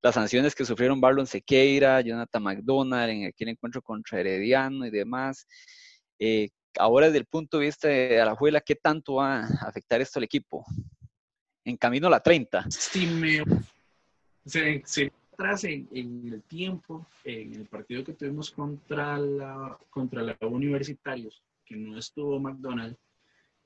[0.01, 5.47] las sanciones que sufrieron Barlon Sequeira, Jonathan McDonald en aquel encuentro contra Herediano y demás,
[6.19, 10.19] eh, ahora desde el punto de vista de Alajuela, ¿qué tanto va a afectar esto
[10.19, 10.65] al equipo?
[11.63, 12.65] En camino a la 30.
[12.69, 13.07] Sí,
[14.45, 21.43] se, atrás en, el tiempo, en el partido que tuvimos contra la, contra la Universitarios,
[21.65, 22.95] que no estuvo McDonald,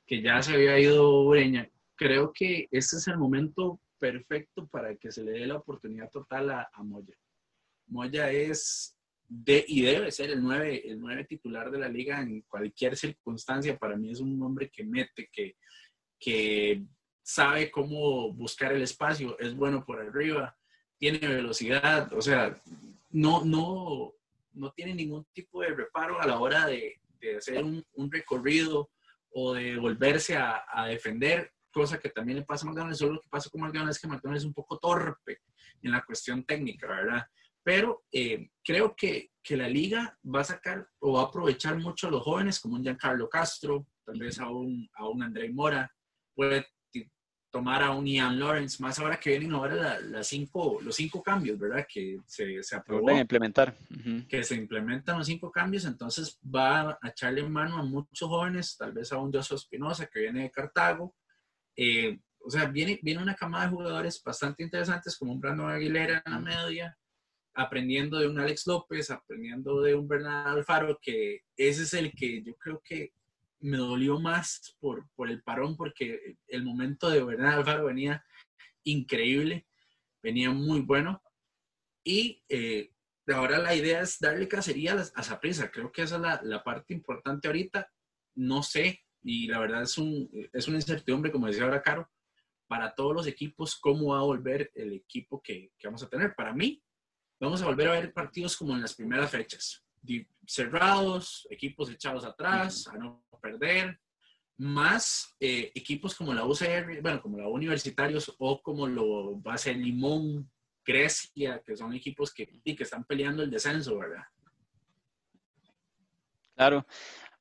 [0.06, 5.12] que ya se había ido Ureña, creo que este es el momento perfecto para que
[5.12, 7.16] se le dé la oportunidad total a, a Moya.
[7.88, 12.42] Moya es de, y debe ser el 9, el 9 titular de la liga en
[12.42, 13.78] cualquier circunstancia.
[13.78, 15.56] Para mí es un hombre que mete, que,
[16.20, 16.84] que
[17.22, 20.58] sabe cómo buscar el espacio, es bueno por arriba,
[21.00, 22.56] tiene velocidad, o sea,
[23.10, 24.14] no, no,
[24.54, 28.92] no tiene ningún tipo de reparo a la hora de, de hacer un, un, recorrido
[29.32, 33.00] o de volverse a, a, defender, cosa que también le pasa a McDonald's.
[33.00, 35.40] Solo lo que pasa con McDonald's es que McDonald's es un poco torpe
[35.82, 37.26] en la cuestión técnica, ¿verdad?
[37.64, 42.08] pero eh, creo que, que, la liga va a sacar o va a aprovechar mucho
[42.08, 45.94] a los jóvenes, como un Giancarlo Castro, tal vez a un, a un André Mora,
[46.34, 46.66] puede
[47.52, 51.58] tomar a un Ian Lawrence, más ahora que vienen ahora la, cinco, los cinco cambios,
[51.58, 51.86] ¿verdad?
[51.92, 53.10] Que se, se aprobó.
[53.10, 53.76] a implementar.
[54.28, 58.92] Que se implementan los cinco cambios, entonces va a echarle mano a muchos jóvenes, tal
[58.92, 61.16] vez a un José Espinosa que viene de Cartago.
[61.76, 66.22] Eh, o sea, viene, viene una camada de jugadores bastante interesantes, como un Brandon Aguilera
[66.26, 66.98] en la media,
[67.54, 72.44] aprendiendo de un Alex López, aprendiendo de un Bernardo Alfaro, que ese es el que
[72.44, 73.14] yo creo que
[73.62, 78.24] me dolió más por, por el parón, porque el momento de Bernardo Alfaro venía
[78.84, 79.68] increíble,
[80.22, 81.22] venía muy bueno.
[82.04, 82.92] Y eh,
[83.28, 85.70] ahora la idea es darle cacería a Zaprisa.
[85.72, 87.92] Creo que esa es la, la, parte importante ahorita.
[88.36, 92.10] No sé, y la verdad es, un, es una incertidumbre, como decía ahora Caro,
[92.68, 96.36] para todos los equipos, cómo va a volver el equipo que, que vamos a tener.
[96.36, 96.82] Para mí,
[97.40, 99.84] vamos a volver a ver partidos como en las primeras fechas,
[100.46, 104.00] cerrados, equipos echados atrás, a no perder,
[104.58, 109.58] más eh, equipos como la UCR, bueno, como la Universitarios o como lo va a
[109.58, 110.50] ser Limón,
[110.86, 114.24] Grecia, que son equipos que, que están peleando el descenso, ¿verdad?
[116.56, 116.86] Claro.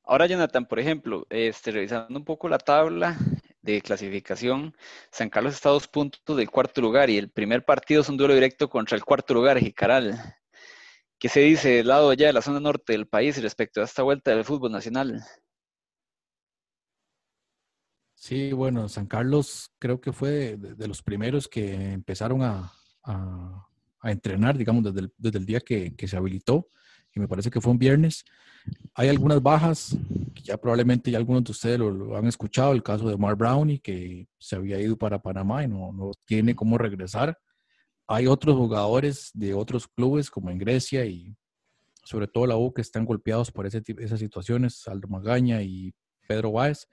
[0.04, 3.18] Ahora, Jonathan, por ejemplo, este, revisando un poco la tabla,
[3.62, 4.74] de clasificación,
[5.10, 8.16] San Carlos está a dos puntos del cuarto lugar y el primer partido es un
[8.16, 10.36] duelo directo contra el cuarto lugar, Jicaral.
[11.18, 14.02] ¿Qué se dice del lado allá de la zona norte del país respecto a esta
[14.02, 15.22] vuelta del fútbol nacional?
[18.18, 22.72] Sí, bueno, San Carlos creo que fue de, los primeros que empezaron a,
[24.02, 26.68] entrenar, digamos, desde el, día que, se habilitó,
[27.14, 28.24] y me parece que fue un viernes.
[28.94, 29.96] Hay algunas bajas,
[30.42, 34.26] ya probablemente ya algunos de ustedes lo, han escuchado, el caso de Mark Brownie, que
[34.36, 37.38] se había ido para Panamá y no, no tiene cómo regresar.
[38.08, 41.36] Hay otros jugadores de otros clubes, como en Grecia y
[42.02, 45.94] sobre todo la U, que están golpeados por esas situaciones, Aldo Magaña y
[46.26, 46.88] Pedro Báez.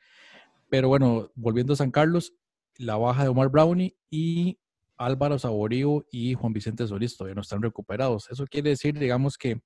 [0.69, 2.33] Pero bueno, volviendo a San Carlos,
[2.77, 4.59] la baja de Omar Brownie y
[4.97, 8.29] Álvaro Saborío y Juan Vicente Solís todavía no están recuperados.
[8.29, 9.61] Eso quiere decir, digamos, que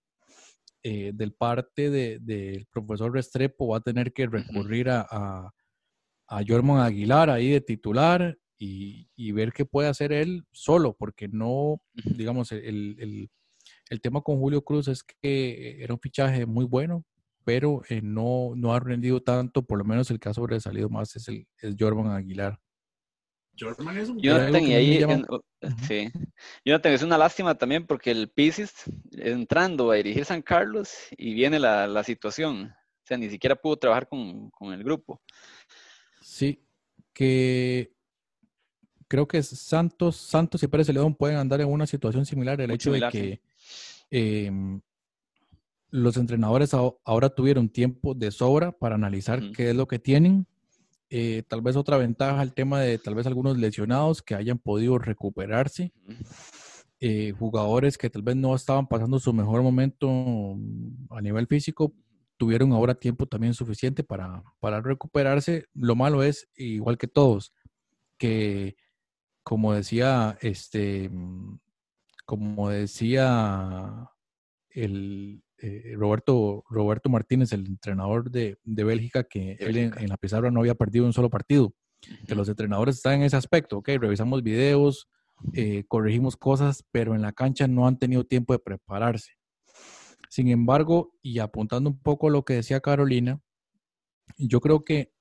[0.83, 5.51] eh, del parte del de, profesor Restrepo va a tener que recurrir a, a,
[6.27, 11.27] a Jorman Aguilar ahí de titular y, y, ver qué puede hacer él solo, porque
[11.27, 13.29] no, digamos, el, el,
[13.89, 17.05] el, tema con Julio Cruz es que era un fichaje muy bueno,
[17.49, 21.27] pero eh, no, no ha rendido tanto, por lo menos el caso salido más es,
[21.29, 22.59] el, es Jorman Aguilar.
[23.55, 25.03] Jonathan, y ahí,
[25.87, 26.11] sí.
[26.63, 28.71] Jonathan, es una lástima también porque el Pisces
[29.13, 32.65] entrando a dirigir San Carlos y viene la, la situación.
[32.67, 35.19] O sea, ni siquiera pudo trabajar con, con, el grupo.
[36.21, 36.63] Sí,
[37.13, 37.91] que
[39.07, 42.61] creo que Santos, Santos y Pérez León pueden andar en una situación similar.
[42.61, 43.41] El hecho de que
[44.11, 44.79] em,
[45.91, 50.47] los entrenadores ahora tuvieron tiempo de sobra para analizar qué es lo que tienen
[51.11, 54.97] eh, tal vez otra ventaja el tema de tal vez algunos lesionados que hayan podido
[54.99, 55.91] recuperarse.
[57.01, 61.93] Eh, jugadores que tal vez no estaban pasando su mejor momento mm, a nivel físico,
[62.37, 65.65] tuvieron ahora tiempo también suficiente para, para recuperarse.
[65.73, 67.53] Lo malo es, igual que todos,
[68.17, 68.75] que
[69.43, 71.59] como decía, este, mm,
[72.25, 74.09] como decía
[74.69, 80.61] el, eh, Roberto, Roberto Martínez, el entrenador de, Bélgica, que él en, la pizarra no
[80.61, 81.73] había perdido un solo partido.
[82.27, 85.09] Que los entrenadores están en ese aspecto, ok, revisamos videos,
[85.53, 89.33] eh, corregimos cosas, pero en la cancha no han tenido tiempo de prepararse.
[90.29, 93.41] Sin embargo, y apuntando un poco a lo que decía Carolina,
[94.37, 95.11] yo creo que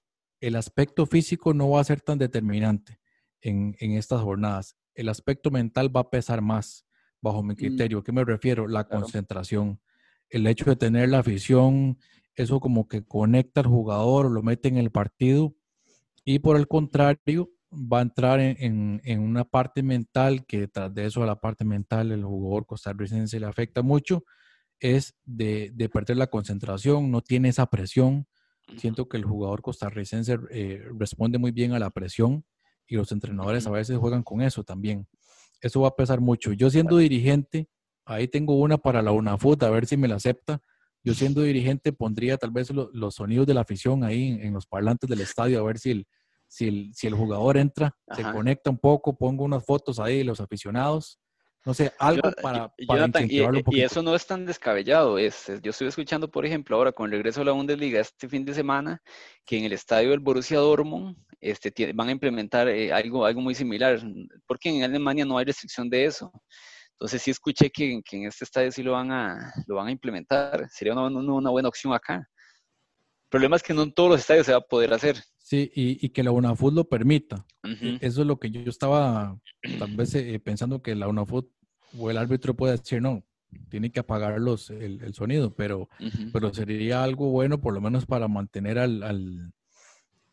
[0.41, 3.01] el aspecto físico no va a ser tan determinante
[3.41, 4.77] en, estas jornadas.
[4.95, 6.87] El aspecto mental va a pesar más,
[7.21, 7.57] bajo mi mm.
[7.57, 8.03] criterio.
[8.05, 8.69] ¿Qué me refiero?
[8.69, 9.81] La concentración
[10.31, 11.99] el hecho de tener la afición,
[12.35, 15.55] eso como que conecta al jugador, lo mete en el partido
[16.25, 21.23] y por el contrario va a entrar en, una parte mental que tras de eso
[21.23, 24.25] a la parte mental el jugador costarricense le afecta mucho,
[24.81, 28.27] es de, perder la concentración, no tiene esa presión.
[28.77, 32.45] Siento que el jugador costarricense eh, responde muy bien a la presión
[32.87, 35.07] y los entrenadores a veces juegan con eso también.
[35.61, 36.53] Eso va a pesar mucho.
[36.53, 37.69] Yo siendo dirigente,
[38.09, 40.61] Ahí tengo una para la UNAFUT, a ver si me la acepta.
[41.05, 45.09] Yo siendo dirigente pondría tal vez los sonidos de la afición ahí en, los parlantes
[45.09, 46.07] del estadio, a ver si el,
[46.49, 50.25] si el, si el jugador entra, se conecta un poco, pongo unas fotos ahí de
[50.25, 51.21] los aficionados.
[51.67, 55.19] No sé, algo para, para incentivarlo y, y, eso no es tan descabellado.
[55.19, 58.45] Es, yo estoy escuchando, por ejemplo, ahora con el regreso a la Bundesliga este fin
[58.47, 59.03] de semana,
[59.45, 63.55] que en el estadio del Borussia Dortmund este, van a implementar eh, algo, algo muy
[63.55, 64.01] similar,
[64.47, 66.33] porque en Alemania no hay restricción de eso.
[66.99, 70.69] Entonces sí escuché que, en este estadio sí lo van a, lo van a implementar.
[70.69, 72.17] Sería una, una, buena opción acá.
[72.17, 75.17] El problema es que no en todos los estadios se va a poder hacer.
[75.39, 77.47] Sí, y, que la UNAFUT lo permita.
[77.63, 79.39] E, eso es lo que yo, estaba
[79.79, 81.49] tal vez eh, pensando que la UNAFUT
[81.97, 83.23] o el árbitro puede decir, no,
[83.69, 85.89] tiene que apagar los, el, sonido, pero,
[86.33, 89.53] pero sería algo bueno por lo menos para mantener al, al,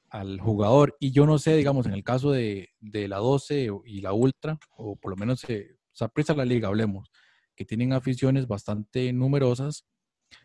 [0.10, 0.98] al, jugador.
[1.00, 4.58] Y yo no sé, digamos, en el caso de, de la 12 y la Ultra,
[4.78, 7.10] o por lo menos eh, sorpresa la liga, hablemos,
[7.56, 9.88] que tienen aficiones bastante numerosas,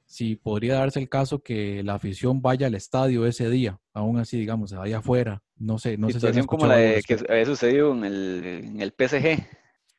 [0.07, 4.39] si podría darse el caso que la afición vaya al estadio ese día, aún así,
[4.39, 8.43] digamos, vaya afuera, no sé, no sé si como la que había sucedido en el,
[8.45, 9.47] en el PSG.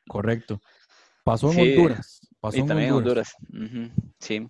[0.08, 0.62] Correcto.
[1.24, 2.20] Pasó en Honduras.
[2.40, 3.36] Pasó y también en Honduras.
[4.20, 4.48] Sí.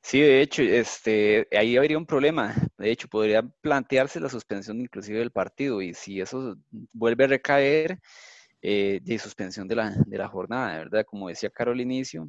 [0.00, 2.54] Sí, de hecho, este, ahí habría un problema.
[2.78, 6.56] De hecho, podría plantearse la suspensión inclusive del partido y si eso
[6.92, 7.98] vuelve a recaer,
[8.62, 11.04] eh, de suspensión de la, de la jornada, ¿verdad?
[11.06, 12.28] Como decía Caro al inicio,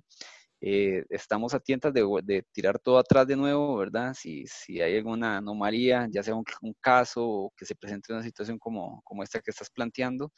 [0.59, 4.13] eh, estamos a tientas de, tirar todo atrás de nuevo, ¿verdad?
[4.15, 6.43] Si, si hay alguna anomalía, ya sea un,
[6.81, 10.31] caso o que se presente una situación como, como esta que estás planteando,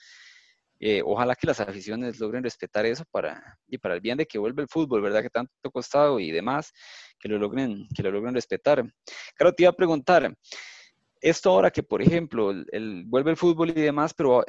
[0.82, 4.38] eh, ojalá que las aficiones logren respetar eso para, y para el bien de que
[4.38, 5.21] vuelva el fútbol, ¿verdad?
[5.21, 6.71] Que tanto costado y demás,
[7.19, 8.84] que lo logren, que lo logren respetar.
[9.36, 10.34] Claro, te iba a preguntar,
[11.21, 14.45] esto ahora que, por ejemplo, el, vuelve el fútbol y demás, pero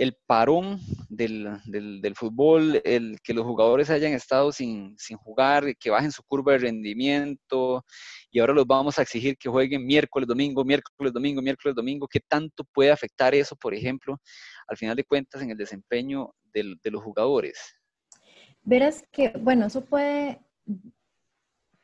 [0.00, 5.90] el parón del, del, fútbol, el que los jugadores hayan estado sin, sin, jugar, que
[5.90, 7.84] bajen su curva de rendimiento
[8.30, 12.18] y ahora los vamos a exigir que jueguen miércoles, domingo, miércoles, domingo, miércoles, domingo, ¿qué
[12.26, 14.18] tanto puede afectar eso, por ejemplo,
[14.68, 17.58] al final de cuentas en el desempeño de los jugadores?
[18.62, 20.40] Verás que, bueno, eso puede,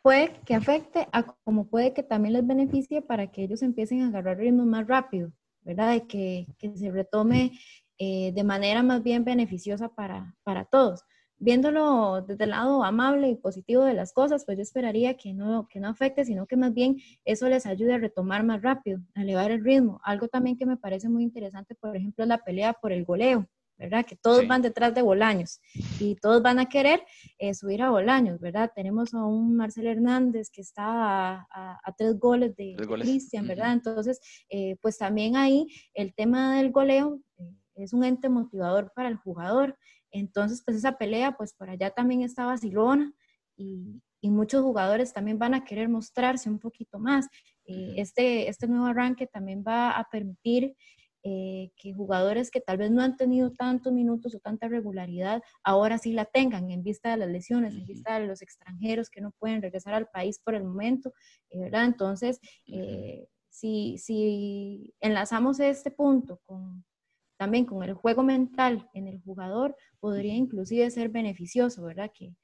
[0.01, 4.09] puede que afecte a como puede que también les beneficie para que ellos empiecen a
[4.09, 5.33] agarrar ritmo más rápido.
[5.67, 5.95] ¿verdad?
[5.95, 7.51] De que, que, se retome
[7.99, 11.03] eh, de manera más bien beneficiosa para, para todos.
[11.39, 15.69] Viéndolo desde el lado amable y positivo de las cosas, pues yo esperaría que no,
[15.69, 19.23] que no afecte, sino que más bien eso les ayude a retomar más rápido, a
[19.23, 20.01] elevar el ritmo.
[20.03, 23.47] Algo también que me parece muy interesante, por ejemplo, es la pelea por el goleo.
[23.79, 24.07] ¿verdad?
[24.07, 25.61] Que todos van detrás de Bolaños
[26.01, 27.03] y todos van a querer
[27.39, 28.73] eh, subir a Bolaños, ¿verdad?
[28.75, 33.75] Tenemos a un Marcel Hernández que está a, tres goles de Cristian, ¿verdad?
[33.75, 34.19] Entonces,
[34.49, 37.21] eh, pues también ahí el tema del goleo
[37.77, 39.77] es un ente motivador para el jugador.
[40.11, 43.13] Entonces, pues esa pelea, pues por allá también está Barcelona
[43.57, 47.27] y, y muchos jugadores también van a querer mostrarse un poquito más.
[47.67, 50.75] Eh, este, este nuevo arranque también va a permitir
[51.29, 55.99] eh, que jugadores que tal vez no han tenido tantos minutos o tanta regularidad, ahora
[55.99, 59.33] sí la tengan en vista de las lesiones, en vista de los extranjeros que no
[59.33, 61.13] pueden regresar al país por el momento,
[61.51, 61.85] eh, ¿verdad?
[61.85, 66.85] Entonces, eh, si, si enlazamos este punto con,
[67.37, 72.11] también con el juego mental en el jugador, podría inclusive ser beneficioso, ¿verdad?
[72.15, 72.35] Que,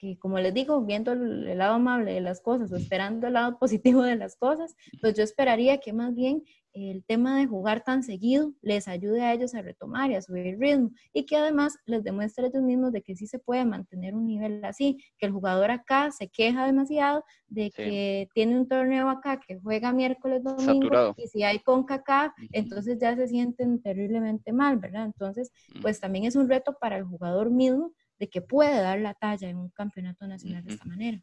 [0.00, 3.58] que como les digo, viendo el, lado amable de las cosas o esperando el lado
[3.60, 6.42] positivo de las cosas, pues yo esperaría que más bien
[6.72, 10.56] el tema de jugar tan seguido les ayude a ellos a retomar y a subir
[10.56, 14.14] ritmo y que además les demuestre a ellos mismos de que sí se puede mantener
[14.14, 19.10] un nivel así, que el jugador acá se queja demasiado de que tiene un torneo
[19.10, 24.52] acá que juega miércoles, domingo y si hay con CACAF, entonces ya se sienten terriblemente
[24.52, 25.06] mal, ¿verdad?
[25.06, 25.50] Entonces,
[25.82, 29.48] pues también es un reto para el jugador mismo de que puede dar la talla
[29.48, 31.20] en un campeonato nacional de esta manera.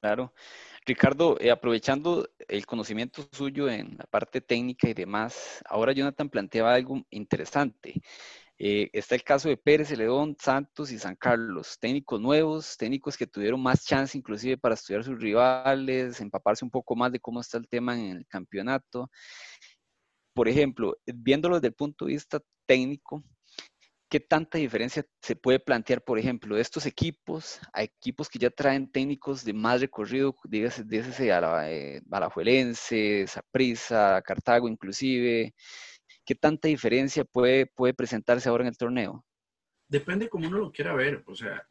[0.00, 0.34] Claro.
[0.84, 6.74] Ricardo, eh, aprovechando el conocimiento suyo en la parte técnica y demás, ahora Jonathan planteaba
[6.74, 8.02] algo interesante.
[8.58, 13.26] Eh, está el caso de Pérez, León, Santos y San Carlos, técnicos nuevos, técnicos que
[13.26, 17.56] tuvieron más chance inclusive para estudiar sus rivales, empaparse un poco más de cómo está
[17.56, 19.10] el tema en el campeonato.
[20.34, 23.24] Por ejemplo, viéndolo desde el punto de vista técnico,
[24.14, 28.48] ¿qué tanta diferencia se puede plantear, por ejemplo, de estos equipos a equipos que ya
[28.48, 35.52] traen técnicos de más recorrido, dígase, dígase a la eh, Saprissa, Cartago inclusive?
[36.24, 39.24] ¿Qué tanta diferencia puede, puede presentarse ahora en el torneo?
[39.88, 41.24] Depende como uno lo quiera ver.
[41.26, 41.66] O sea,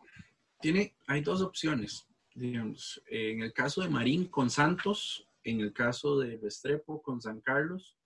[0.59, 2.05] tiene, hay dos opciones.
[2.35, 7.39] Digamos, en el caso de Marín con Santos, en el caso de Restrepo con San
[7.39, 7.97] Carlos,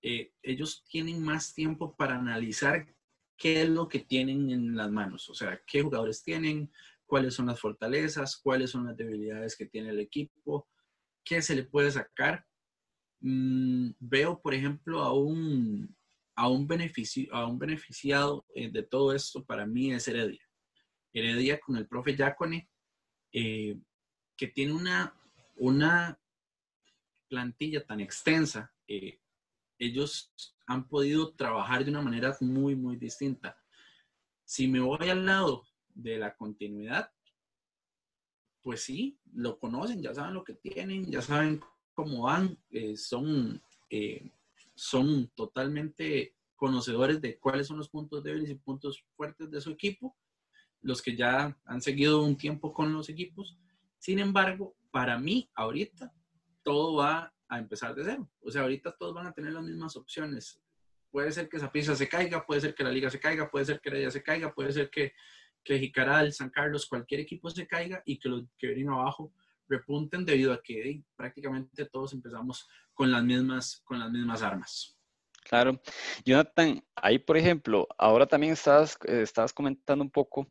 [0.00, 2.94] eh, ellos tienen más tiempo para analizar
[3.36, 6.70] qué es lo que tienen en las manos, o sea, qué jugadores tienen,
[7.06, 10.68] cuáles son las fortalezas, cuáles son las debilidades que tiene el equipo,
[11.24, 12.46] qué se le puede sacar.
[13.20, 15.96] Mm, veo, por ejemplo, a un,
[16.34, 16.68] a un,
[17.32, 20.42] a un beneficiado eh, de todo esto para mí es Heredia.
[21.12, 22.68] Heredia con el profe Yacone,
[23.32, 23.76] eh,
[24.36, 25.14] que tiene una,
[25.56, 26.18] una
[27.28, 29.20] plantilla tan extensa, eh,
[29.78, 30.32] ellos
[30.66, 33.56] han podido trabajar de una manera muy, muy distinta.
[34.44, 37.10] Si me voy al lado de la continuidad,
[38.62, 41.60] pues sí, lo conocen, ya saben lo que tienen, ya saben
[41.92, 44.30] cómo van, eh, son, eh,
[44.74, 50.16] son totalmente conocedores de cuáles son los puntos débiles y puntos fuertes de su equipo,
[50.80, 53.58] los que ya han seguido un tiempo con los equipos.
[53.98, 56.12] Sin embargo, para mí, ahorita,
[56.62, 58.28] todo va a empezar de cero.
[58.40, 60.60] O sea, ahorita todos van a tener las mismas opciones.
[61.10, 63.64] Puede ser que esa pieza se caiga, puede ser que la liga se caiga, puede
[63.64, 65.12] ser que liga se caiga, puede ser que,
[65.62, 69.32] que Jicaral, San Carlos, cualquier equipo se caiga y que los que vienen abajo
[69.68, 74.96] repunten debido a que prácticamente todos empezamos con las mismas, con las mismas armas.
[75.44, 75.80] Claro.
[76.24, 80.48] Jonathan, ahí por ejemplo, ahora también estabas, eh, estabas comentando un poco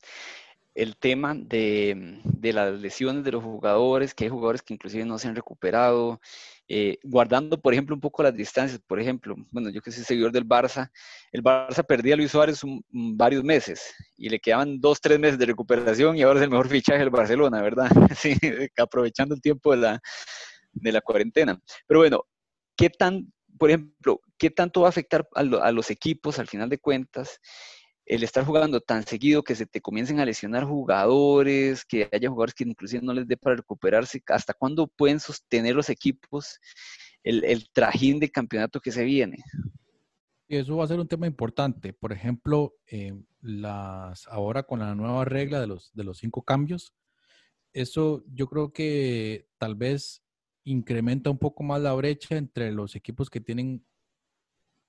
[0.75, 5.19] el tema de, de, las lesiones de los jugadores, que hay jugadores que inclusive no
[5.19, 6.19] se han recuperado,
[6.67, 8.81] eh, guardando, por ejemplo, un poco las distancias.
[8.87, 10.89] Por ejemplo, bueno, yo que soy seguidor del Barça,
[11.31, 15.45] el Barça perdía a Luis Suárez varios meses y le quedaban dos, tres meses de
[15.45, 17.89] recuperación y ahora es el mejor fichaje del Barcelona, ¿verdad?
[18.17, 18.35] sí,
[18.77, 20.01] aprovechando el tiempo de la,
[20.71, 21.59] de la cuarentena.
[21.85, 22.23] Pero bueno,
[22.75, 26.69] ¿qué tan, por ejemplo, qué tanto va a afectar a, a los equipos al final
[26.69, 27.39] de cuentas?
[28.05, 32.53] El estar jugando tan seguido que se te comiencen a lesionar jugadores, que haya jugadores
[32.53, 36.59] que inclusive no les dé para recuperarse, ¿hasta cuándo pueden sostener los equipos
[37.23, 39.37] el, trajín de campeonato que se viene?
[40.49, 41.93] Eso va a ser un tema importante.
[41.93, 46.93] Por ejemplo, eh, las, ahora con la nueva regla de los, de los cinco cambios,
[47.71, 50.21] eso yo creo que tal vez
[50.65, 53.85] incrementa un poco más la brecha entre los equipos que tienen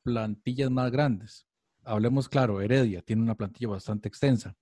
[0.02, 1.46] plantillas más grandes
[1.84, 4.56] hablemos claro, Heredia tiene una plantilla bastante extensa.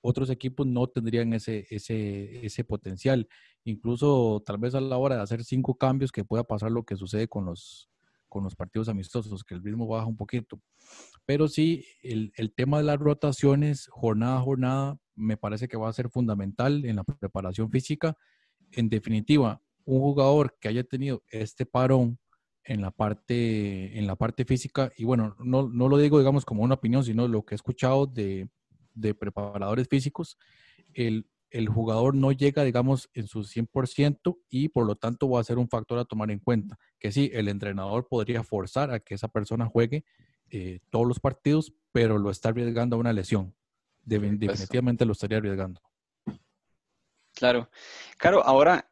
[0.00, 3.28] Otros equipos no tendrían ese, ese, ese potencial.
[3.64, 6.96] Incluso tal vez a la hora de hacer cinco cambios que pueda pasar lo que
[6.96, 7.90] sucede con los,
[8.28, 10.60] con los partidos amistosos, que el ritmo baja un poquito.
[11.24, 15.88] Pero sí, el, el, tema de las rotaciones, jornada a jornada, me parece que va
[15.88, 18.16] a ser fundamental en la preparación física.
[18.72, 22.18] En definitiva, un jugador que haya tenido este parón
[22.66, 24.92] en la parte, en la parte física.
[24.96, 28.06] Y bueno, no, no lo digo, digamos, como una opinión, sino lo que he escuchado
[28.06, 28.48] de,
[28.94, 30.36] de preparadores físicos,
[30.92, 35.44] el, el, jugador no llega, digamos, en su 100% y por lo tanto va a
[35.44, 36.78] ser un factor a tomar en cuenta.
[36.98, 40.04] Que sí, el entrenador podría forzar a que esa persona juegue
[40.50, 43.54] eh, todos los partidos, pero lo está arriesgando a una lesión.
[44.02, 45.80] definitivamente lo estaría arriesgando.
[47.34, 47.70] Claro.
[48.16, 48.90] Claro, ahora,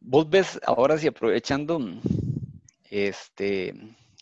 [0.00, 1.78] vos ves, ahora sí, aprovechando
[2.90, 3.74] este,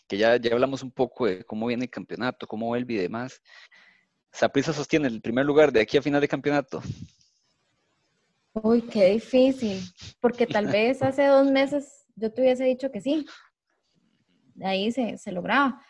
[0.07, 3.41] que ya, ya hablamos un poco de cómo viene el campeonato, cómo vuelve y demás.
[4.31, 6.81] Saprisa sostiene el primer lugar de aquí a final de campeonato.
[8.53, 9.81] Uy, qué difícil,
[10.19, 13.25] porque tal vez hace dos meses yo te hubiese dicho que sí.
[14.61, 15.81] Ahí se, se lograba.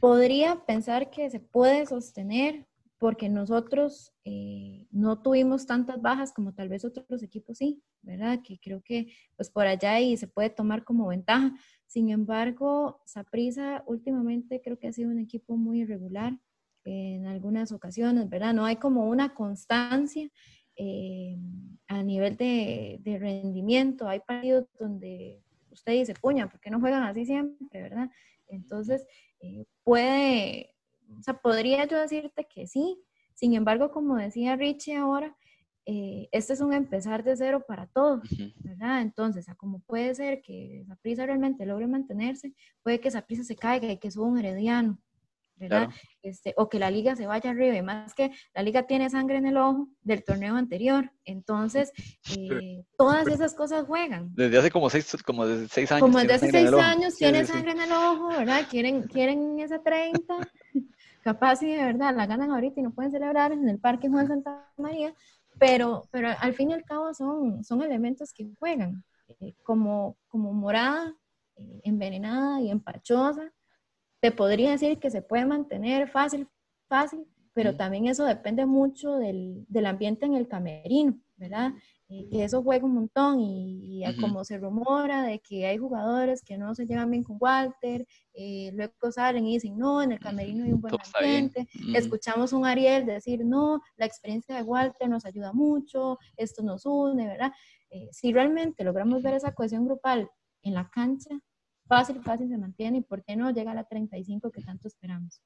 [0.00, 2.66] Podría pensar que se puede sostener
[2.98, 8.40] porque nosotros eh, no tuvimos tantas bajas como tal vez otros equipos sí, ¿verdad?
[8.42, 11.54] Que creo que pues por allá y se puede tomar como ventaja.
[11.86, 16.38] Sin embargo, Saprisa últimamente creo que ha sido un equipo muy irregular
[16.84, 18.54] en algunas ocasiones, ¿verdad?
[18.54, 20.28] No hay como una constancia
[20.76, 21.36] eh,
[21.88, 24.08] a nivel de, rendimiento.
[24.08, 28.08] Hay partidos donde usted dice, puña, ¿por qué no juegan así siempre, verdad?
[28.46, 29.04] Entonces,
[29.40, 30.74] eh, puede,
[31.18, 33.02] o sea, podría yo decirte que sí.
[33.38, 35.36] Sin embargo, como decía Richie ahora,
[35.86, 38.28] eh, este es un empezar de cero para todos,
[38.64, 39.00] ¿verdad?
[39.00, 43.54] Entonces, como puede ser que esa prisa realmente logre mantenerse, puede que esa prisa se
[43.54, 44.98] caiga y que suba un herediano,
[45.54, 45.88] ¿verdad?
[46.20, 49.36] Este, o que la liga se vaya arriba, y más que la liga tiene sangre
[49.36, 51.92] en el ojo del torneo anterior, entonces
[52.36, 54.34] eh, todas esas cosas juegan.
[54.34, 56.02] Desde hace como seis, como seis años.
[56.02, 58.66] Como desde hace seis años tiene sangre en el ojo, ¿verdad?
[58.68, 60.34] Quieren, quieren esa 30,
[61.28, 64.26] capaz si de verdad la ganan ahorita y no pueden celebrar en el Parque Juan
[64.26, 65.12] Santa María,
[65.58, 69.04] pero, pero al fin y al cabo son, son elementos que juegan,
[69.40, 71.14] eh, como, como morada,
[71.56, 73.52] eh, envenenada y empachosa,
[74.20, 76.48] te podría decir que se puede mantener fácil,
[76.88, 81.72] fácil, pero también eso depende mucho del, del ambiente en el camerino, ¿verdad?
[82.08, 86.74] Que eso juega un montón y, como se rumora de que hay jugadores que no
[86.74, 90.72] se llevan bien con Walter, eh, luego salen y dicen, no, en el camerino hay
[90.72, 96.18] un buen ambiente, escuchamos un Ariel decir, no, la experiencia de Walter nos ayuda mucho,
[96.38, 97.52] esto nos une, ¿verdad?
[97.90, 100.30] Eh, si realmente logramos ver esa cohesión grupal
[100.62, 101.38] en la cancha,
[101.86, 105.42] fácil, fácil se mantiene y por qué no llega a la 35 que tanto esperamos.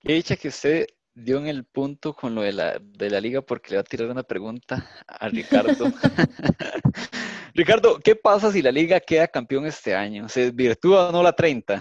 [0.00, 0.86] Qué dicha que usted
[1.24, 3.84] dio en el punto con lo de la, de la liga porque le va a
[3.84, 5.92] tirar una pregunta a Ricardo.
[7.54, 10.28] Ricardo, ¿qué pasa si la liga queda campeón este año?
[10.28, 11.80] ¿Se desvirtúa o no la 30?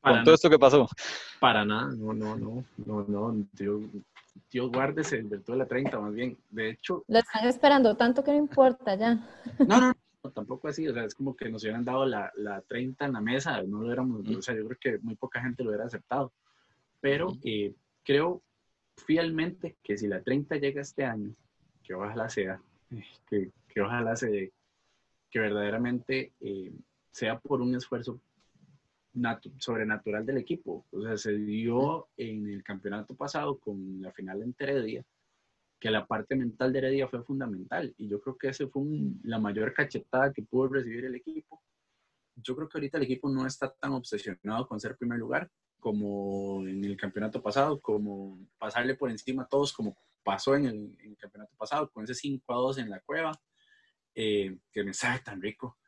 [0.00, 0.88] con todo esto que pasó.
[1.40, 3.82] Para nada, no, no, no, no, no, Dios,
[4.50, 6.38] Dios guarde, se desvirtúa la 30 más bien.
[6.50, 7.04] De hecho...
[7.08, 9.14] Lo están esperando tanto que no importa ya.
[9.58, 13.06] No, no, tampoco así, o sea, es como que nos hubieran dado la, la 30
[13.06, 15.70] en la mesa, no lo hubiéramos, o sea, yo creo que muy poca gente lo
[15.70, 16.32] hubiera aceptado,
[17.00, 17.74] pero eh,
[18.04, 18.42] creo
[18.98, 21.34] fielmente que si la 30 llega este año,
[21.82, 22.60] que ojalá sea,
[23.28, 24.52] que, que ojalá se,
[25.30, 26.72] que verdaderamente eh,
[27.10, 28.20] sea por un esfuerzo
[29.58, 34.54] sobrenatural del equipo, o sea, se dio en el campeonato pasado con la final en
[34.58, 35.04] Heredia,
[35.80, 38.82] que la parte mental de Heredia fue fundamental y yo creo que ese fue
[39.22, 41.62] la mayor cachetada que pudo recibir el equipo.
[42.36, 46.66] Yo creo que ahorita el equipo no está tan obsesionado con ser primer lugar como
[46.66, 51.56] en el campeonato pasado, como pasarle por encima a todos como pasó en el, campeonato
[51.56, 53.32] pasado, con ese 5 a 2 en la cueva,
[54.14, 55.78] eh, que me sabe tan rico.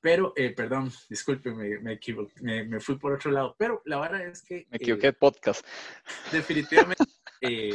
[0.00, 1.98] Pero, eh, perdón, disculpe, me, me,
[2.42, 3.56] me, me, fui por otro lado.
[3.58, 4.66] Pero la verdad es que...
[4.70, 5.66] Me equivoqué de podcast.
[6.30, 7.04] Definitivamente,
[7.40, 7.74] eh,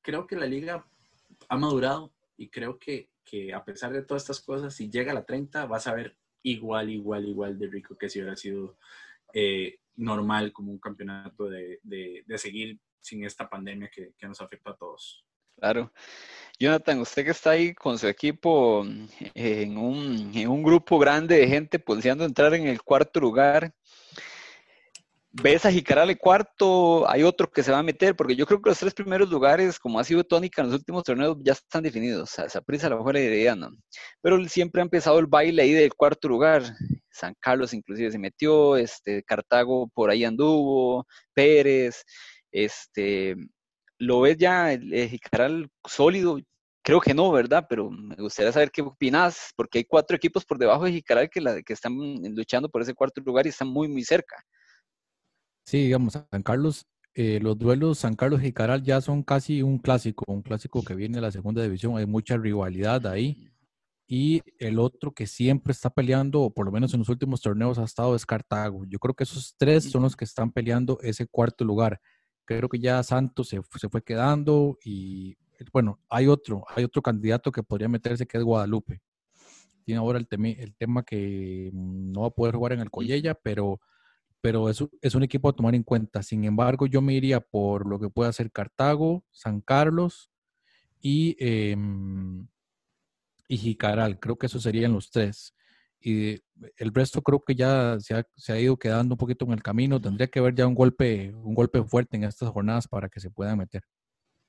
[0.00, 0.86] creo que la liga
[1.48, 3.10] ha madurado y creo que,
[3.52, 6.88] a pesar de todas estas cosas, si llega a la 30, vas a ver igual,
[6.90, 8.78] igual, igual de rico que si hubiera sido
[9.34, 11.80] eh, normal como un campeonato de,
[12.36, 15.24] seguir sin esta pandemia que, nos afecta a todos.
[15.56, 15.92] Claro.
[16.58, 18.84] Jonathan, usted que está ahí con su equipo
[19.34, 23.74] en un, un grupo grande de gente pulseando entrar en el cuarto lugar,
[25.42, 28.62] ves a Jicaral el cuarto, hay otro que se va a meter, porque yo creo
[28.62, 31.82] que los tres primeros lugares, como ha sido tónica en los últimos torneos, ya están
[31.82, 32.38] definidos.
[32.38, 33.70] O sea, prisa a lo mejor idea, ¿no?
[34.22, 36.62] Pero siempre ha empezado el baile ahí del cuarto lugar.
[37.10, 42.04] San Carlos inclusive se metió, este, Cartago por ahí anduvo, Pérez,
[42.52, 43.36] este,
[43.98, 46.38] ¿lo ves ya el, Jicaral sólido?
[46.82, 47.66] Creo que no, ¿verdad?
[47.68, 51.40] Pero me gustaría saber qué opinas, porque hay cuatro equipos por debajo de Jicaral que,
[51.40, 51.94] la, que están
[52.34, 54.36] luchando por ese cuarto lugar y están muy, muy cerca.
[55.64, 59.78] Sí, digamos, San Carlos, eh, los duelos San Carlos y Caral ya son casi un
[59.78, 63.50] clásico, un clásico que viene de la segunda división, hay mucha rivalidad ahí.
[64.06, 67.78] Y el otro que siempre está peleando, o por lo menos en los últimos torneos
[67.78, 68.84] ha estado, es Cartago.
[68.86, 72.00] Yo creo que esos tres son los que están peleando ese cuarto lugar.
[72.44, 75.36] Creo que ya Santos se, se fue quedando y
[75.72, 79.00] bueno, hay otro, hay otro candidato que podría meterse que es Guadalupe.
[79.84, 83.80] Tiene ahora el, el tema que no va a poder jugar en el Collella, pero
[84.44, 86.22] pero es, es un equipo a tomar en cuenta.
[86.22, 90.30] Sin embargo, yo me iría por lo que puede hacer Cartago, San Carlos
[91.00, 91.74] y, eh,
[93.48, 94.20] y Jicaral.
[94.20, 95.54] Creo que esos serían los tres.
[95.98, 96.42] y
[96.76, 99.62] el resto creo que ya se ha, se ha, ido quedando un poquito en el
[99.62, 99.98] camino.
[99.98, 103.30] Tendría que haber ya un golpe, un golpe fuerte en estas jornadas para que se
[103.30, 103.82] puedan meter.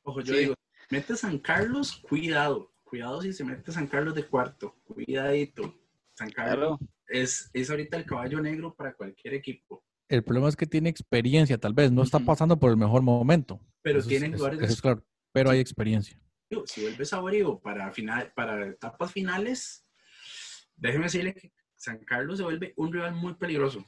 [0.03, 0.55] Ojo, yo digo,
[0.91, 5.73] mete San Carlos, cuidado, cuidado si se mete San Carlos de cuarto, cuidadito.
[6.15, 9.83] San Carlos es, es ahorita el caballo negro para cualquier equipo.
[10.07, 13.59] El problema es que tiene experiencia, tal vez, no está pasando por el mejor momento.
[13.81, 14.81] Pero tiene jugadores.
[14.81, 16.19] claro, pero hay experiencia.
[16.65, 19.85] Si vuelves a Origo para, final, para etapas finales,
[20.75, 23.83] déjeme decirle que San Carlos se vuelve un rival muy peligroso.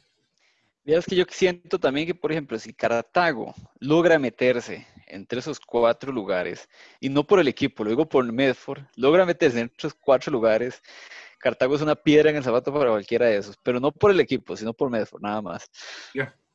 [0.84, 5.59] Mira, es que yo siento también que, por ejemplo, si Cartago logra meterse entre esos
[5.59, 6.68] cuatro lugares,
[6.99, 10.82] y no por el equipo, lo digo por Medford, logra meterse entre esos cuatro lugares,
[11.38, 14.20] Cartago es una piedra en el zapato para cualquiera de esos, pero no por el
[14.20, 15.70] equipo, sino por Medford, nada más.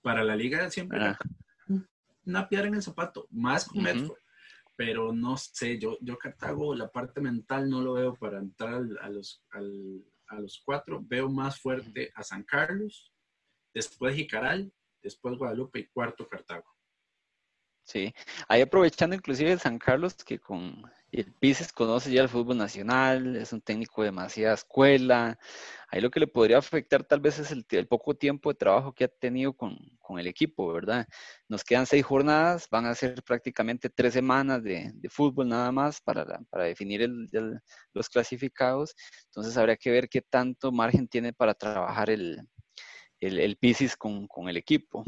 [0.01, 1.19] para la liga siempre ah.
[2.25, 4.19] una piedra en el zapato, más con Medford.
[4.77, 9.09] Pero no sé, yo, yo Cartago, la parte mental no lo veo para entrar a,
[9.11, 11.01] los, a los cuatro.
[11.05, 13.13] Veo más fuerte a San Carlos,
[13.75, 14.73] después Jicaral,
[15.03, 16.73] después Guadalupe y cuarto Cartago.
[17.85, 18.15] Sí,
[18.49, 23.53] ahí aprovechando inclusive San Carlos que con el Pises conoce ya el fútbol nacional, es
[23.53, 25.39] un técnico de demasiada escuela.
[25.89, 29.05] Ahí lo que le podría afectar tal vez es el, poco tiempo de trabajo que
[29.05, 29.77] ha tenido con,
[30.19, 31.07] el equipo, ¿verdad?
[31.49, 36.25] Nos quedan seis jornadas, van a ser prácticamente tres semanas de, fútbol nada más para,
[36.51, 37.07] para definir
[37.93, 38.95] los clasificados.
[39.27, 42.41] Entonces habría que ver qué tanto margen tiene para trabajar el,
[43.21, 43.59] el,
[43.99, 45.05] con, con el equipo.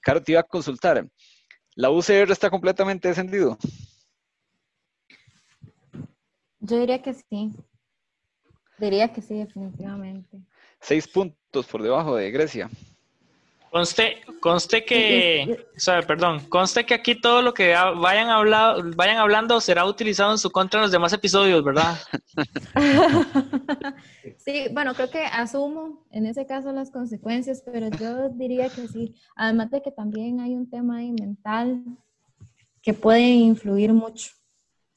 [0.00, 1.06] Caro, te iba a consultar.
[1.74, 3.58] ¿La UCR está completamente descendido?
[6.60, 7.52] Yo diría que sí.
[8.78, 10.40] Diría que sí, definitivamente.
[10.80, 12.70] Seis puntos por debajo de Grecia.
[13.70, 15.64] Conste, conste que,
[16.06, 20.50] perdón, conste que aquí todo lo que vayan, hablado, vayan hablando será utilizado en su
[20.50, 21.96] contra en los demás episodios, ¿verdad?
[24.38, 29.14] sí, bueno, creo que asumo en ese caso las consecuencias, pero yo diría que sí.
[29.36, 31.84] Además de que también hay un tema ahí mental
[32.82, 34.32] que puede influir mucho.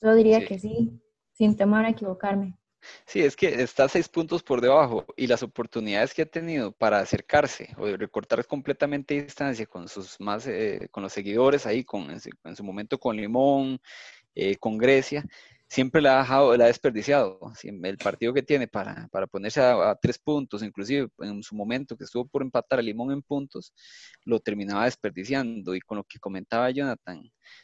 [0.02, 1.00] Yo diría que sí
[1.44, 2.58] sin temor a equivocarme.
[3.06, 7.00] Sí, es que está seis puntos por debajo y las oportunidades que ha tenido para
[7.00, 12.56] acercarse o recortar completamente distancia con sus más, eh, con los seguidores ahí, con, en
[12.56, 13.80] su momento con Limón,
[14.36, 15.26] eh, con Grecia,
[15.74, 17.40] siempre la ha dejado, la ha desperdiciado.
[17.64, 22.26] El partido que tiene para, ponerse a, tres puntos, inclusive en su momento que estuvo
[22.28, 23.74] por empatar a Limón en puntos,
[24.24, 25.74] lo terminaba desperdiciando.
[25.74, 27.24] Y con lo que comentaba Jonathan,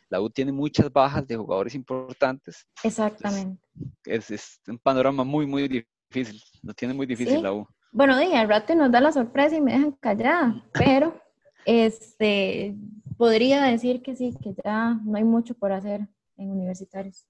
[0.09, 2.65] la U tiene muchas bajas de jugadores importantes.
[2.83, 3.61] Exactamente.
[4.05, 6.41] Es, un panorama muy, muy difícil.
[6.63, 7.67] Lo tiene muy difícil la U.
[7.91, 11.21] Bueno, dije, al rato nos da la sorpresa y me dejan callada, pero
[11.65, 12.75] este
[13.17, 16.07] podría decir que sí, que ya no hay mucho por hacer
[16.37, 17.27] en universitarios.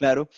[0.00, 0.30] Claro.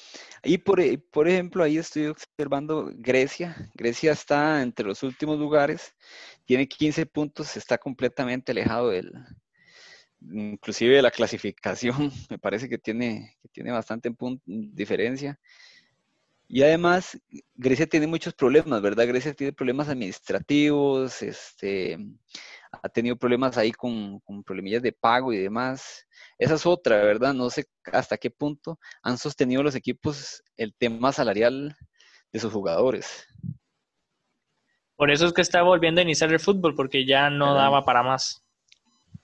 [0.42, 3.70] Y por, e, por, ejemplo, ahí estoy observando Grecia.
[3.74, 5.94] Grecia está entre los últimos lugares,
[6.44, 9.12] tiene 15 puntos, está completamente alejado del,
[10.20, 12.10] inclusive de la clasificación.
[12.30, 14.12] Me parece que tiene, que tiene bastante
[14.46, 15.38] diferencia.
[16.48, 17.16] Y además,
[17.54, 19.06] Grecia tiene muchos problemas, ¿verdad?
[19.06, 21.98] Grecia tiene problemas administrativos, este,
[22.72, 26.06] ha tenido problemas ahí con, con problemillas de pago y demás.
[26.38, 27.34] Esa es otra, ¿verdad?
[27.34, 31.76] No sé hasta qué punto han sostenido los equipos el tema salarial
[32.32, 33.26] de sus jugadores.
[34.96, 38.02] Por eso es que está volviendo a iniciar el fútbol, porque ya no daba para
[38.02, 38.44] más.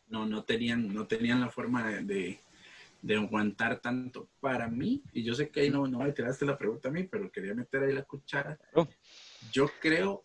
[0.08, 2.40] No, no tenían, no tenían la forma de,
[3.16, 4.28] aguantar tanto.
[4.40, 7.04] Para mí, y yo sé que ahí no, no me tiraste la pregunta a mí,
[7.04, 8.58] pero quería meter ahí la cuchara.
[9.52, 10.24] Yo creo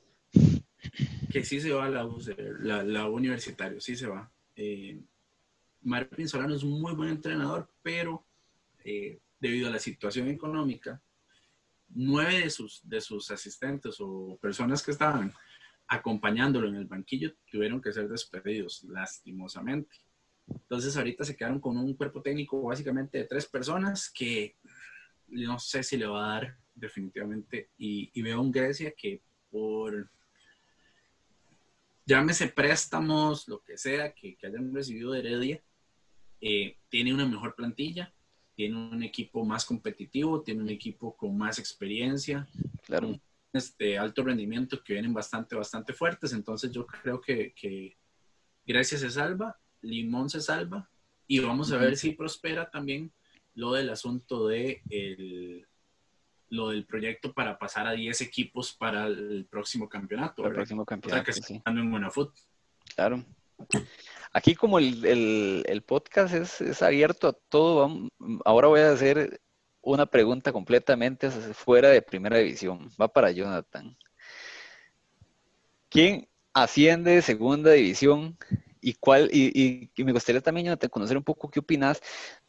[1.31, 2.07] que sí se va la,
[2.59, 4.31] la, la universitario, sí se va.
[4.55, 4.99] Eh,
[5.81, 8.25] Marvin Solano es un muy buen entrenador, pero
[8.83, 11.01] eh, debido a la situación económica,
[11.89, 15.33] nueve de sus, de sus asistentes o personas que estaban
[15.87, 19.95] acompañándolo en el banquillo tuvieron que ser despedidos, lastimosamente.
[20.47, 24.57] Entonces ahorita se quedaron con un cuerpo técnico básicamente de tres personas que
[25.27, 27.69] no sé si le va a dar definitivamente.
[27.77, 30.09] Y, y veo un Grecia que por
[32.05, 35.63] llámese préstamos, lo que sea que, que hayan recibido de Heredia,
[36.41, 38.13] eh, tiene una mejor plantilla,
[38.55, 42.47] tiene un equipo más competitivo, tiene un equipo con más experiencia,
[42.85, 43.19] claro.
[43.53, 46.33] este alto rendimiento que vienen bastante, bastante fuertes.
[46.33, 47.97] Entonces yo creo que, que
[48.65, 50.89] Grecia se salva, Limón se salva
[51.27, 53.11] y vamos a ver si prospera también
[53.55, 55.65] lo del asunto de el,
[56.53, 60.45] lo del proyecto para pasar a 10 equipos para el próximo campeonato.
[60.45, 61.31] El próximo campeonato.
[61.31, 62.33] O sea, que en buena fútbol.
[62.95, 63.25] Claro.
[64.31, 68.09] Aquí como el, podcast es, abierto a todo,
[68.45, 69.41] ahora voy a hacer
[69.81, 72.89] una pregunta completamente fuera de primera división.
[73.01, 73.97] Va para Jonathan.
[75.89, 78.37] ¿Quién asciende de segunda división
[78.83, 82.01] y cuál y, me gustaría también Jonathan, conocer un poco qué opinas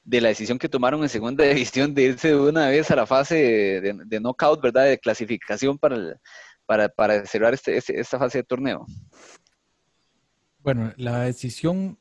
[0.03, 3.07] de la decisión que tomaron en segunda división de irse de una vez a la
[3.07, 3.37] fase
[3.81, 4.87] de, knockout, ¿verdad?
[4.87, 6.21] De clasificación para,
[6.67, 8.85] para, para cerrar este, este, esta fase de torneo.
[10.59, 11.99] Bueno, la decisión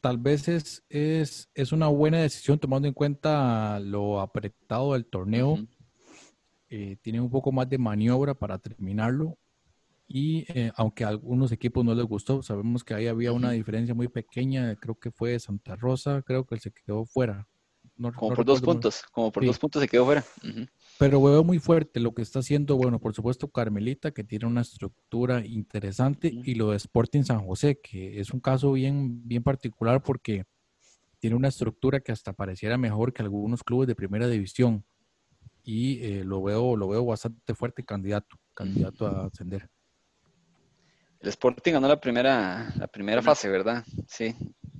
[0.00, 5.58] tal vez es, es, una buena decisión tomando en cuenta lo apretado del torneo.
[6.68, 9.38] Eh, tienen un poco más de maniobra para terminarlo.
[10.08, 13.94] Y eh, aunque a algunos equipos no les gustó, sabemos que ahí había una diferencia
[13.94, 14.76] muy pequeña.
[14.76, 17.48] Creo que fue Santa Rosa, creo que se quedó fuera.
[17.96, 20.24] como por dos puntos, como por dos puntos se quedó fuera.
[20.98, 24.60] Pero veo muy fuerte lo que está haciendo, bueno, por supuesto Carmelita, que tiene una
[24.60, 30.02] estructura interesante, y lo de Sporting San José, que es un caso bien, bien particular
[30.02, 30.44] porque
[31.18, 34.84] tiene una estructura que hasta pareciera mejor que algunos clubes de primera división.
[35.64, 39.68] Y eh, lo veo, lo veo bastante fuerte candidato, candidato a ascender.
[41.26, 43.84] El Sporting ganó la primera, la primera fase, ¿verdad?
[44.06, 44.34] Sí.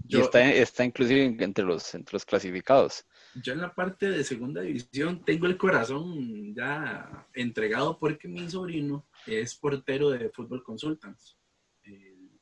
[0.08, 3.04] y está, está inclusive entre los, entre los clasificados
[3.42, 9.06] yo en la parte de segunda división tengo el corazón ya entregado porque mi sobrino
[9.26, 11.38] es portero de Fútbol Consultants.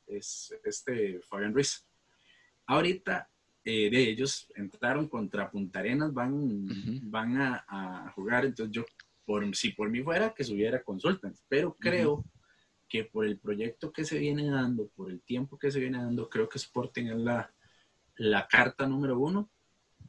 [0.07, 1.85] es este Fabián Ruiz.
[2.67, 3.29] Ahorita
[3.63, 6.65] eh, de ellos entraron contra Punta Arenas, van,
[7.09, 8.45] van a, jugar.
[8.45, 8.85] Entonces yo,
[9.25, 12.23] por, si por mí fuera, que subiera Consultants, pero creo
[12.95, 16.29] que por el proyecto que se viene dando, por el tiempo que se viene dando,
[16.29, 17.53] creo que Sporting es la,
[18.15, 19.49] la carta número uno.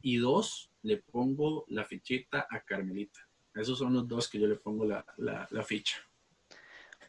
[0.01, 3.19] Y dos, le pongo la fichita a Carmelita.
[3.55, 5.97] Esos son los dos que yo le pongo la, ficha.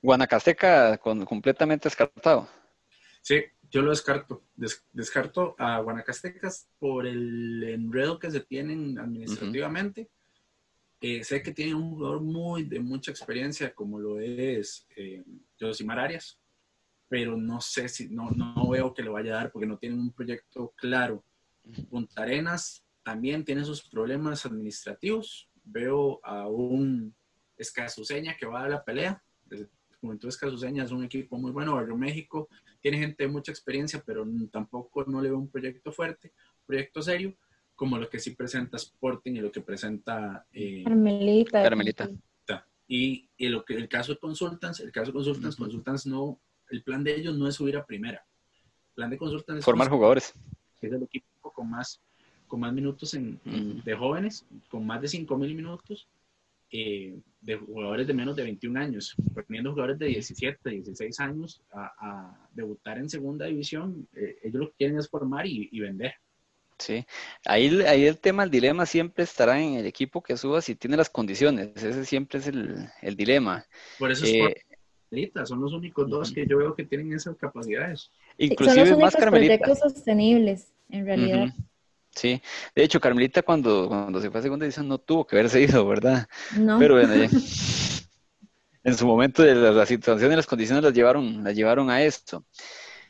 [0.02, 2.48] Guanacasteca con, completamente descartado.
[3.22, 4.42] Sí, yo lo descarto.
[4.92, 10.10] descarto a Guanacastecas por el enredo que se tienen administrativamente.
[11.00, 15.24] Eh, sé que tiene un jugador muy de mucha experiencia, como lo es eh,
[15.58, 16.40] Josimar Arias,
[17.08, 20.00] pero no sé si, no, no veo que le vaya a dar porque no tienen
[20.00, 21.24] un proyecto claro.
[21.88, 25.48] Punta Arenas también tiene sus problemas administrativos.
[25.64, 27.14] Veo a un
[27.56, 29.22] Escazuseña que va a la pelea.
[30.00, 31.74] Juventud Escazuseña es un equipo muy bueno.
[31.74, 32.48] Barrio México
[32.80, 36.32] tiene gente de mucha experiencia, pero tampoco no le veo un proyecto fuerte,
[36.66, 37.36] proyecto serio,
[37.78, 41.62] como lo que sí presenta Sporting y lo que presenta eh, Carmelita.
[41.62, 42.10] Carmelita.
[42.90, 46.82] Y, y, lo que el caso de Consultants, el caso de Consultants, Consultants no, el
[46.82, 48.24] plan de ellos no es subir a primera.
[48.88, 50.32] El plan de Consultants es formar jugadores.
[50.80, 52.00] Es el equipo con más
[52.48, 53.38] con más minutos en,
[53.84, 56.08] de jóvenes, con más de 5.000 minutos,
[56.70, 59.14] eh, de jugadores de menos de 21 años,
[59.46, 64.76] poniendo jugadores de 17, 16 años a, debutar en segunda división, eh, ellos lo que
[64.78, 66.14] quieren es formar y, vender.
[66.78, 67.04] Sí,
[67.44, 70.96] ahí, ahí el tema, el dilema siempre estará en el equipo que suba si tiene
[70.96, 73.66] las condiciones, ese siempre es el, el dilema.
[73.98, 74.32] Por eso es
[75.10, 78.10] eh, son los únicos dos que yo veo que tienen esas capacidades.
[78.36, 81.46] Inclusive son los únicos proyectos sostenibles, en realidad.
[82.10, 82.40] Sí,
[82.74, 85.86] de hecho, Carmelita cuando, cuando se fue a segunda edición no tuvo que haberse ido,
[85.86, 86.28] ¿verdad?
[86.56, 86.78] No.
[86.78, 87.12] Pero bueno,
[88.84, 92.44] en su momento de la, situación y las condiciones las llevaron, las llevaron a esto.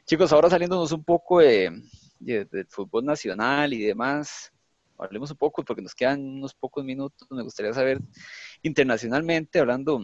[0.07, 1.83] Chicos, ahora saliéndonos un poco de,
[2.19, 4.53] del fútbol nacional y demás,
[4.99, 7.27] hablemos un poco porque nos quedan unos pocos minutos.
[7.31, 7.99] Me gustaría saber
[8.62, 10.01] internacionalmente, hablando,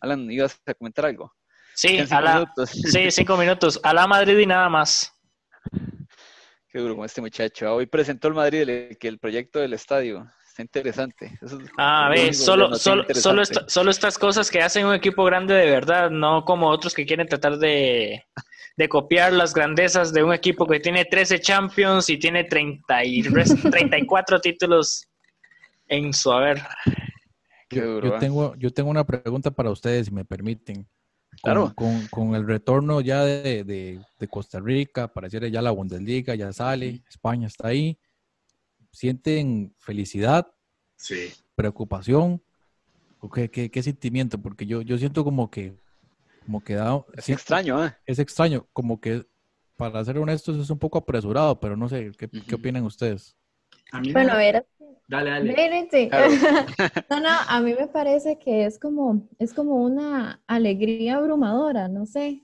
[0.00, 1.32] Alan, ¿ibas a comentar algo?
[1.74, 1.98] Sí,
[2.66, 3.80] sí, cinco minutos.
[3.82, 5.12] A la Madrid y nada más.
[6.70, 7.72] Qué duro con este muchacho.
[7.74, 10.30] Hoy presentó el Madrid el, que el proyecto del estadio.
[10.48, 11.38] Está interesante.
[11.78, 16.10] ah, ve, solo, solo, solo, solo, estas cosas que hacen un equipo grande de verdad,
[16.10, 18.24] no como otros que quieren tratar de,
[18.78, 23.22] de copiar las grandezas de un equipo que tiene 13 Champions y tiene 30 y
[23.24, 25.04] 34 títulos
[25.88, 26.62] en su haber.
[27.70, 28.12] yo, ¿eh?
[28.20, 30.86] tengo, yo tengo una pregunta para ustedes, si me permiten.
[31.42, 31.74] Claro.
[31.74, 34.00] Con, el retorno ya de,
[34.30, 37.98] Costa Rica, pareciera ya la Bundesliga ya sale, España está ahí.
[38.92, 40.46] ¿Sienten felicidad?
[40.94, 41.32] Sí.
[41.56, 42.40] ¿Preocupación?
[43.18, 44.38] ¿O qué, qué, sentimiento?
[44.38, 45.74] Porque yo, yo siento como que,
[46.48, 46.78] como que
[47.14, 47.94] Es extraño, ¿eh?
[48.06, 49.26] Es extraño, como que,
[49.76, 53.36] para ser honestos, es un poco apresurado, pero no sé, ¿qué, ¿qué opinan ustedes?
[54.14, 54.66] bueno, a ver,
[55.06, 55.52] Dale, dale.
[57.10, 62.06] no, no, a mí me parece que es como, es como una alegría abrumadora, no
[62.06, 62.42] sé,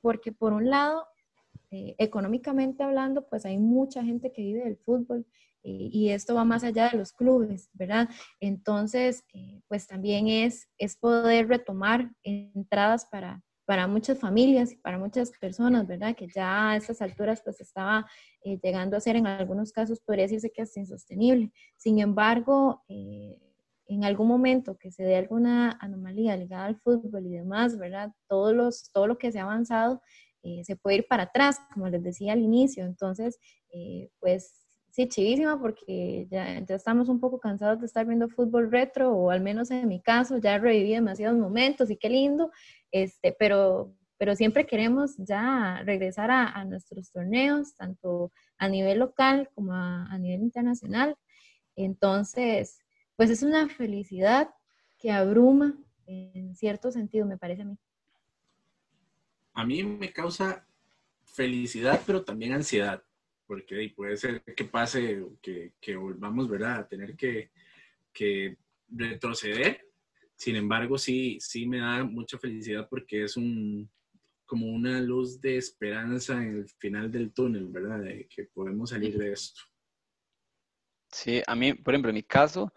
[0.00, 1.06] porque por un lado,
[1.70, 5.26] eh, económicamente hablando, pues hay mucha gente que vive del fútbol
[5.68, 8.08] y esto va más allá de los clubes, ¿verdad?
[8.40, 14.98] Entonces, eh, pues también es, es poder retomar entradas para, para muchas familias y para
[14.98, 16.14] muchas personas, ¿verdad?
[16.14, 18.06] Que ya a estas alturas pues estaba
[18.44, 21.52] eh, llegando a ser en algunos casos, podría decirse que hasta insostenible.
[21.76, 23.36] Sin embargo, eh,
[23.88, 28.12] en algún momento que se dé alguna anomalía ligada al fútbol y demás, ¿verdad?
[28.28, 30.00] Todos los, todo lo que se ha avanzado
[30.42, 32.84] eh, se puede ir para atrás, como les decía al inicio.
[32.84, 33.38] Entonces,
[34.20, 34.65] pues
[34.96, 39.30] sí, chivísima porque ya, ya, estamos un poco cansados de estar viendo fútbol retro, o
[39.30, 42.50] al menos en mi caso, ya reviví demasiados momentos y qué lindo,
[42.90, 49.74] este, pero, pero siempre queremos ya regresar a, nuestros torneos, tanto a nivel local como
[49.74, 51.14] a, nivel internacional.
[51.74, 52.78] Entonces,
[53.16, 54.48] pues es una felicidad
[54.98, 55.76] que abruma
[56.06, 57.78] en cierto sentido, me parece a mí.
[59.52, 60.66] A mí me causa
[61.24, 63.02] felicidad, pero también ansiedad
[63.46, 67.50] porque puede ser que pase, que, volvamos, ¿verdad?, a tener que,
[68.12, 68.56] que,
[68.88, 69.80] retroceder.
[70.36, 73.90] Sin embargo, sí, sí me da mucha felicidad porque es un,
[74.44, 79.16] como una luz de esperanza en el final del túnel, ¿verdad?, de que podemos salir
[79.16, 79.60] de esto.
[81.10, 82.72] Sí, a mí, por ejemplo, en mi caso,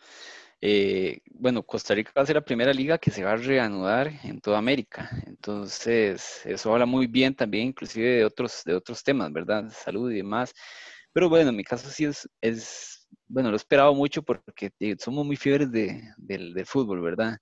[0.61, 4.11] eh, bueno, Costa Rica va a ser la primera liga que se va a reanudar
[4.23, 5.09] en toda América.
[5.27, 9.71] Entonces, eso habla muy bien también, inclusive de otros, de otros temas, ¿verdad?
[9.71, 10.53] Salud y demás.
[11.13, 14.95] Pero bueno, en mi caso sí es, es bueno, lo he esperado mucho porque eh,
[14.99, 17.37] somos muy fiebres de, del, del fútbol, ¿verdad?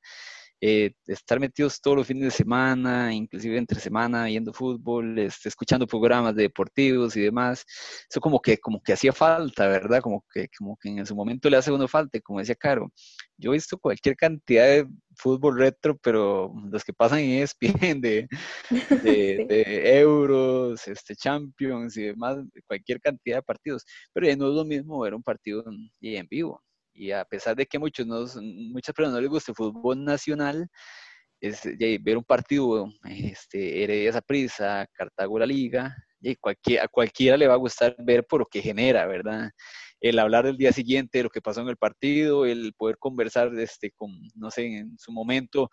[0.60, 5.86] Eh, estar metidos todos los fines de semana, inclusive entre semana, viendo fútbol, este, escuchando
[5.86, 7.64] programas deportivos y demás,
[8.10, 10.02] eso como que, como que hacía falta, ¿verdad?
[10.02, 12.92] Como que, como que en su momento le hace uno falta, como decía Caro,
[13.38, 18.28] yo he visto cualquier cantidad de fútbol retro, pero los que pasan en ESPN de,
[19.04, 24.56] de, de euros, este, champions y demás, cualquier cantidad de partidos, pero ya no es
[24.56, 25.64] lo mismo ver un partido
[26.02, 26.64] en vivo,
[26.98, 30.68] y a pesar de que muchos muchas personas no les gusta el fútbol nacional,
[31.40, 31.62] es,
[32.02, 37.54] ver un partido, este, Heredia prisa Cartago la Liga, y cualquier, a cualquiera le va
[37.54, 39.52] a gustar ver por lo que genera, ¿verdad?
[40.02, 43.54] El hablar del día siguiente de lo que pasó en el partido, el poder conversar
[43.60, 45.70] este, con, no sé, en su momento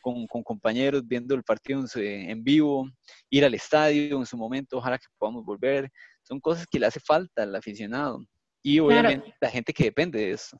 [0.00, 2.88] con, con compañeros viendo el partido en, en, vivo,
[3.28, 5.90] ir al estadio en su momento, ojalá que podamos volver.
[6.22, 8.20] Son cosas que le hace falta al aficionado
[8.62, 10.58] y obviamente la gente que depende de eso.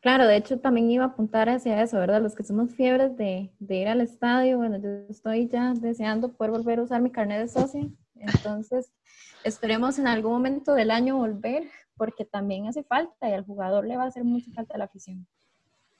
[0.00, 2.20] Claro, de hecho también iba a apuntar hacia eso, ¿verdad?
[2.20, 6.50] Los que somos fiebres de, de, ir al estadio, bueno, yo estoy ya deseando poder
[6.50, 8.92] volver a usar mi carnet de socio, entonces
[9.44, 13.96] esperemos en algún momento del año volver, porque también hace falta y al jugador le
[13.96, 15.24] va a hacer mucha falta la afición.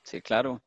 [0.02, 0.60] Sí, claro.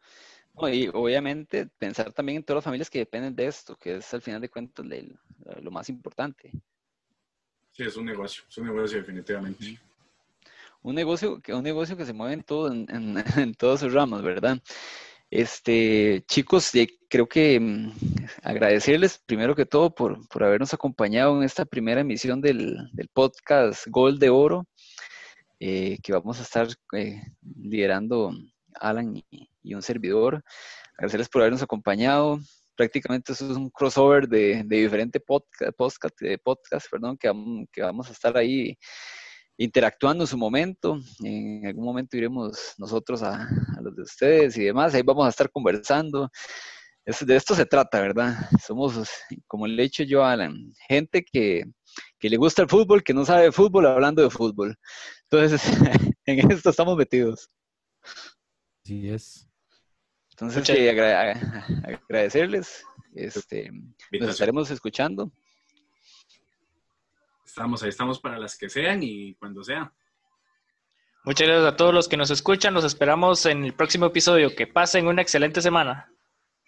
[0.71, 4.21] y obviamente pensar también en todas las familias que dependen de esto, que es al
[4.21, 4.85] final de cuentas
[5.61, 6.51] lo más importante.
[7.71, 9.77] Sí, es un negocio, es un negocio definitivamente
[10.85, 14.59] un negocio, un negocio que se mueve en, todo, en, en, todas sus ramas, ¿verdad?
[15.31, 16.71] Este, chicos,
[17.09, 17.91] creo que mm,
[18.43, 23.87] agradecerles primero que todo por, por, habernos acompañado en esta primera emisión del, del podcast
[23.87, 24.67] Gol de Oro,
[25.59, 28.31] eh, que vamos a estar eh, liderando
[28.75, 30.43] Alan y, y, un servidor.
[30.97, 32.39] Agradecerles por habernos acompañado.
[32.75, 37.31] Prácticamente eso es un crossover de, de diferentes podcast, podcast, podcast, perdón, que,
[37.71, 38.77] que vamos a estar ahí
[39.57, 40.99] interactuando en su momento.
[41.23, 43.47] En algún momento iremos nosotros a,
[43.81, 44.93] los de ustedes y demás.
[44.93, 46.29] Ahí vamos a estar conversando.
[47.05, 48.35] de esto se trata, ¿verdad?
[48.65, 49.09] Somos,
[49.47, 51.63] como le he dicho yo a Alan, gente que,
[52.19, 54.75] que le gusta el fútbol, que no sabe de fútbol, hablando de fútbol.
[55.29, 55.61] Entonces,
[56.25, 57.49] en esto estamos metidos.
[58.83, 59.47] Sí es.
[60.31, 60.69] Entonces,
[62.09, 62.83] agradecerles.
[63.13, 63.71] Este,
[64.11, 65.31] nos estaremos escuchando.
[67.55, 69.89] Estamos ahí, estamos para las que sean y cuando sea.
[71.23, 72.73] Muchas gracias a todos los que nos escuchan.
[72.73, 74.53] Los esperamos en el próximo episodio.
[74.53, 76.11] Que pasen una excelente semana.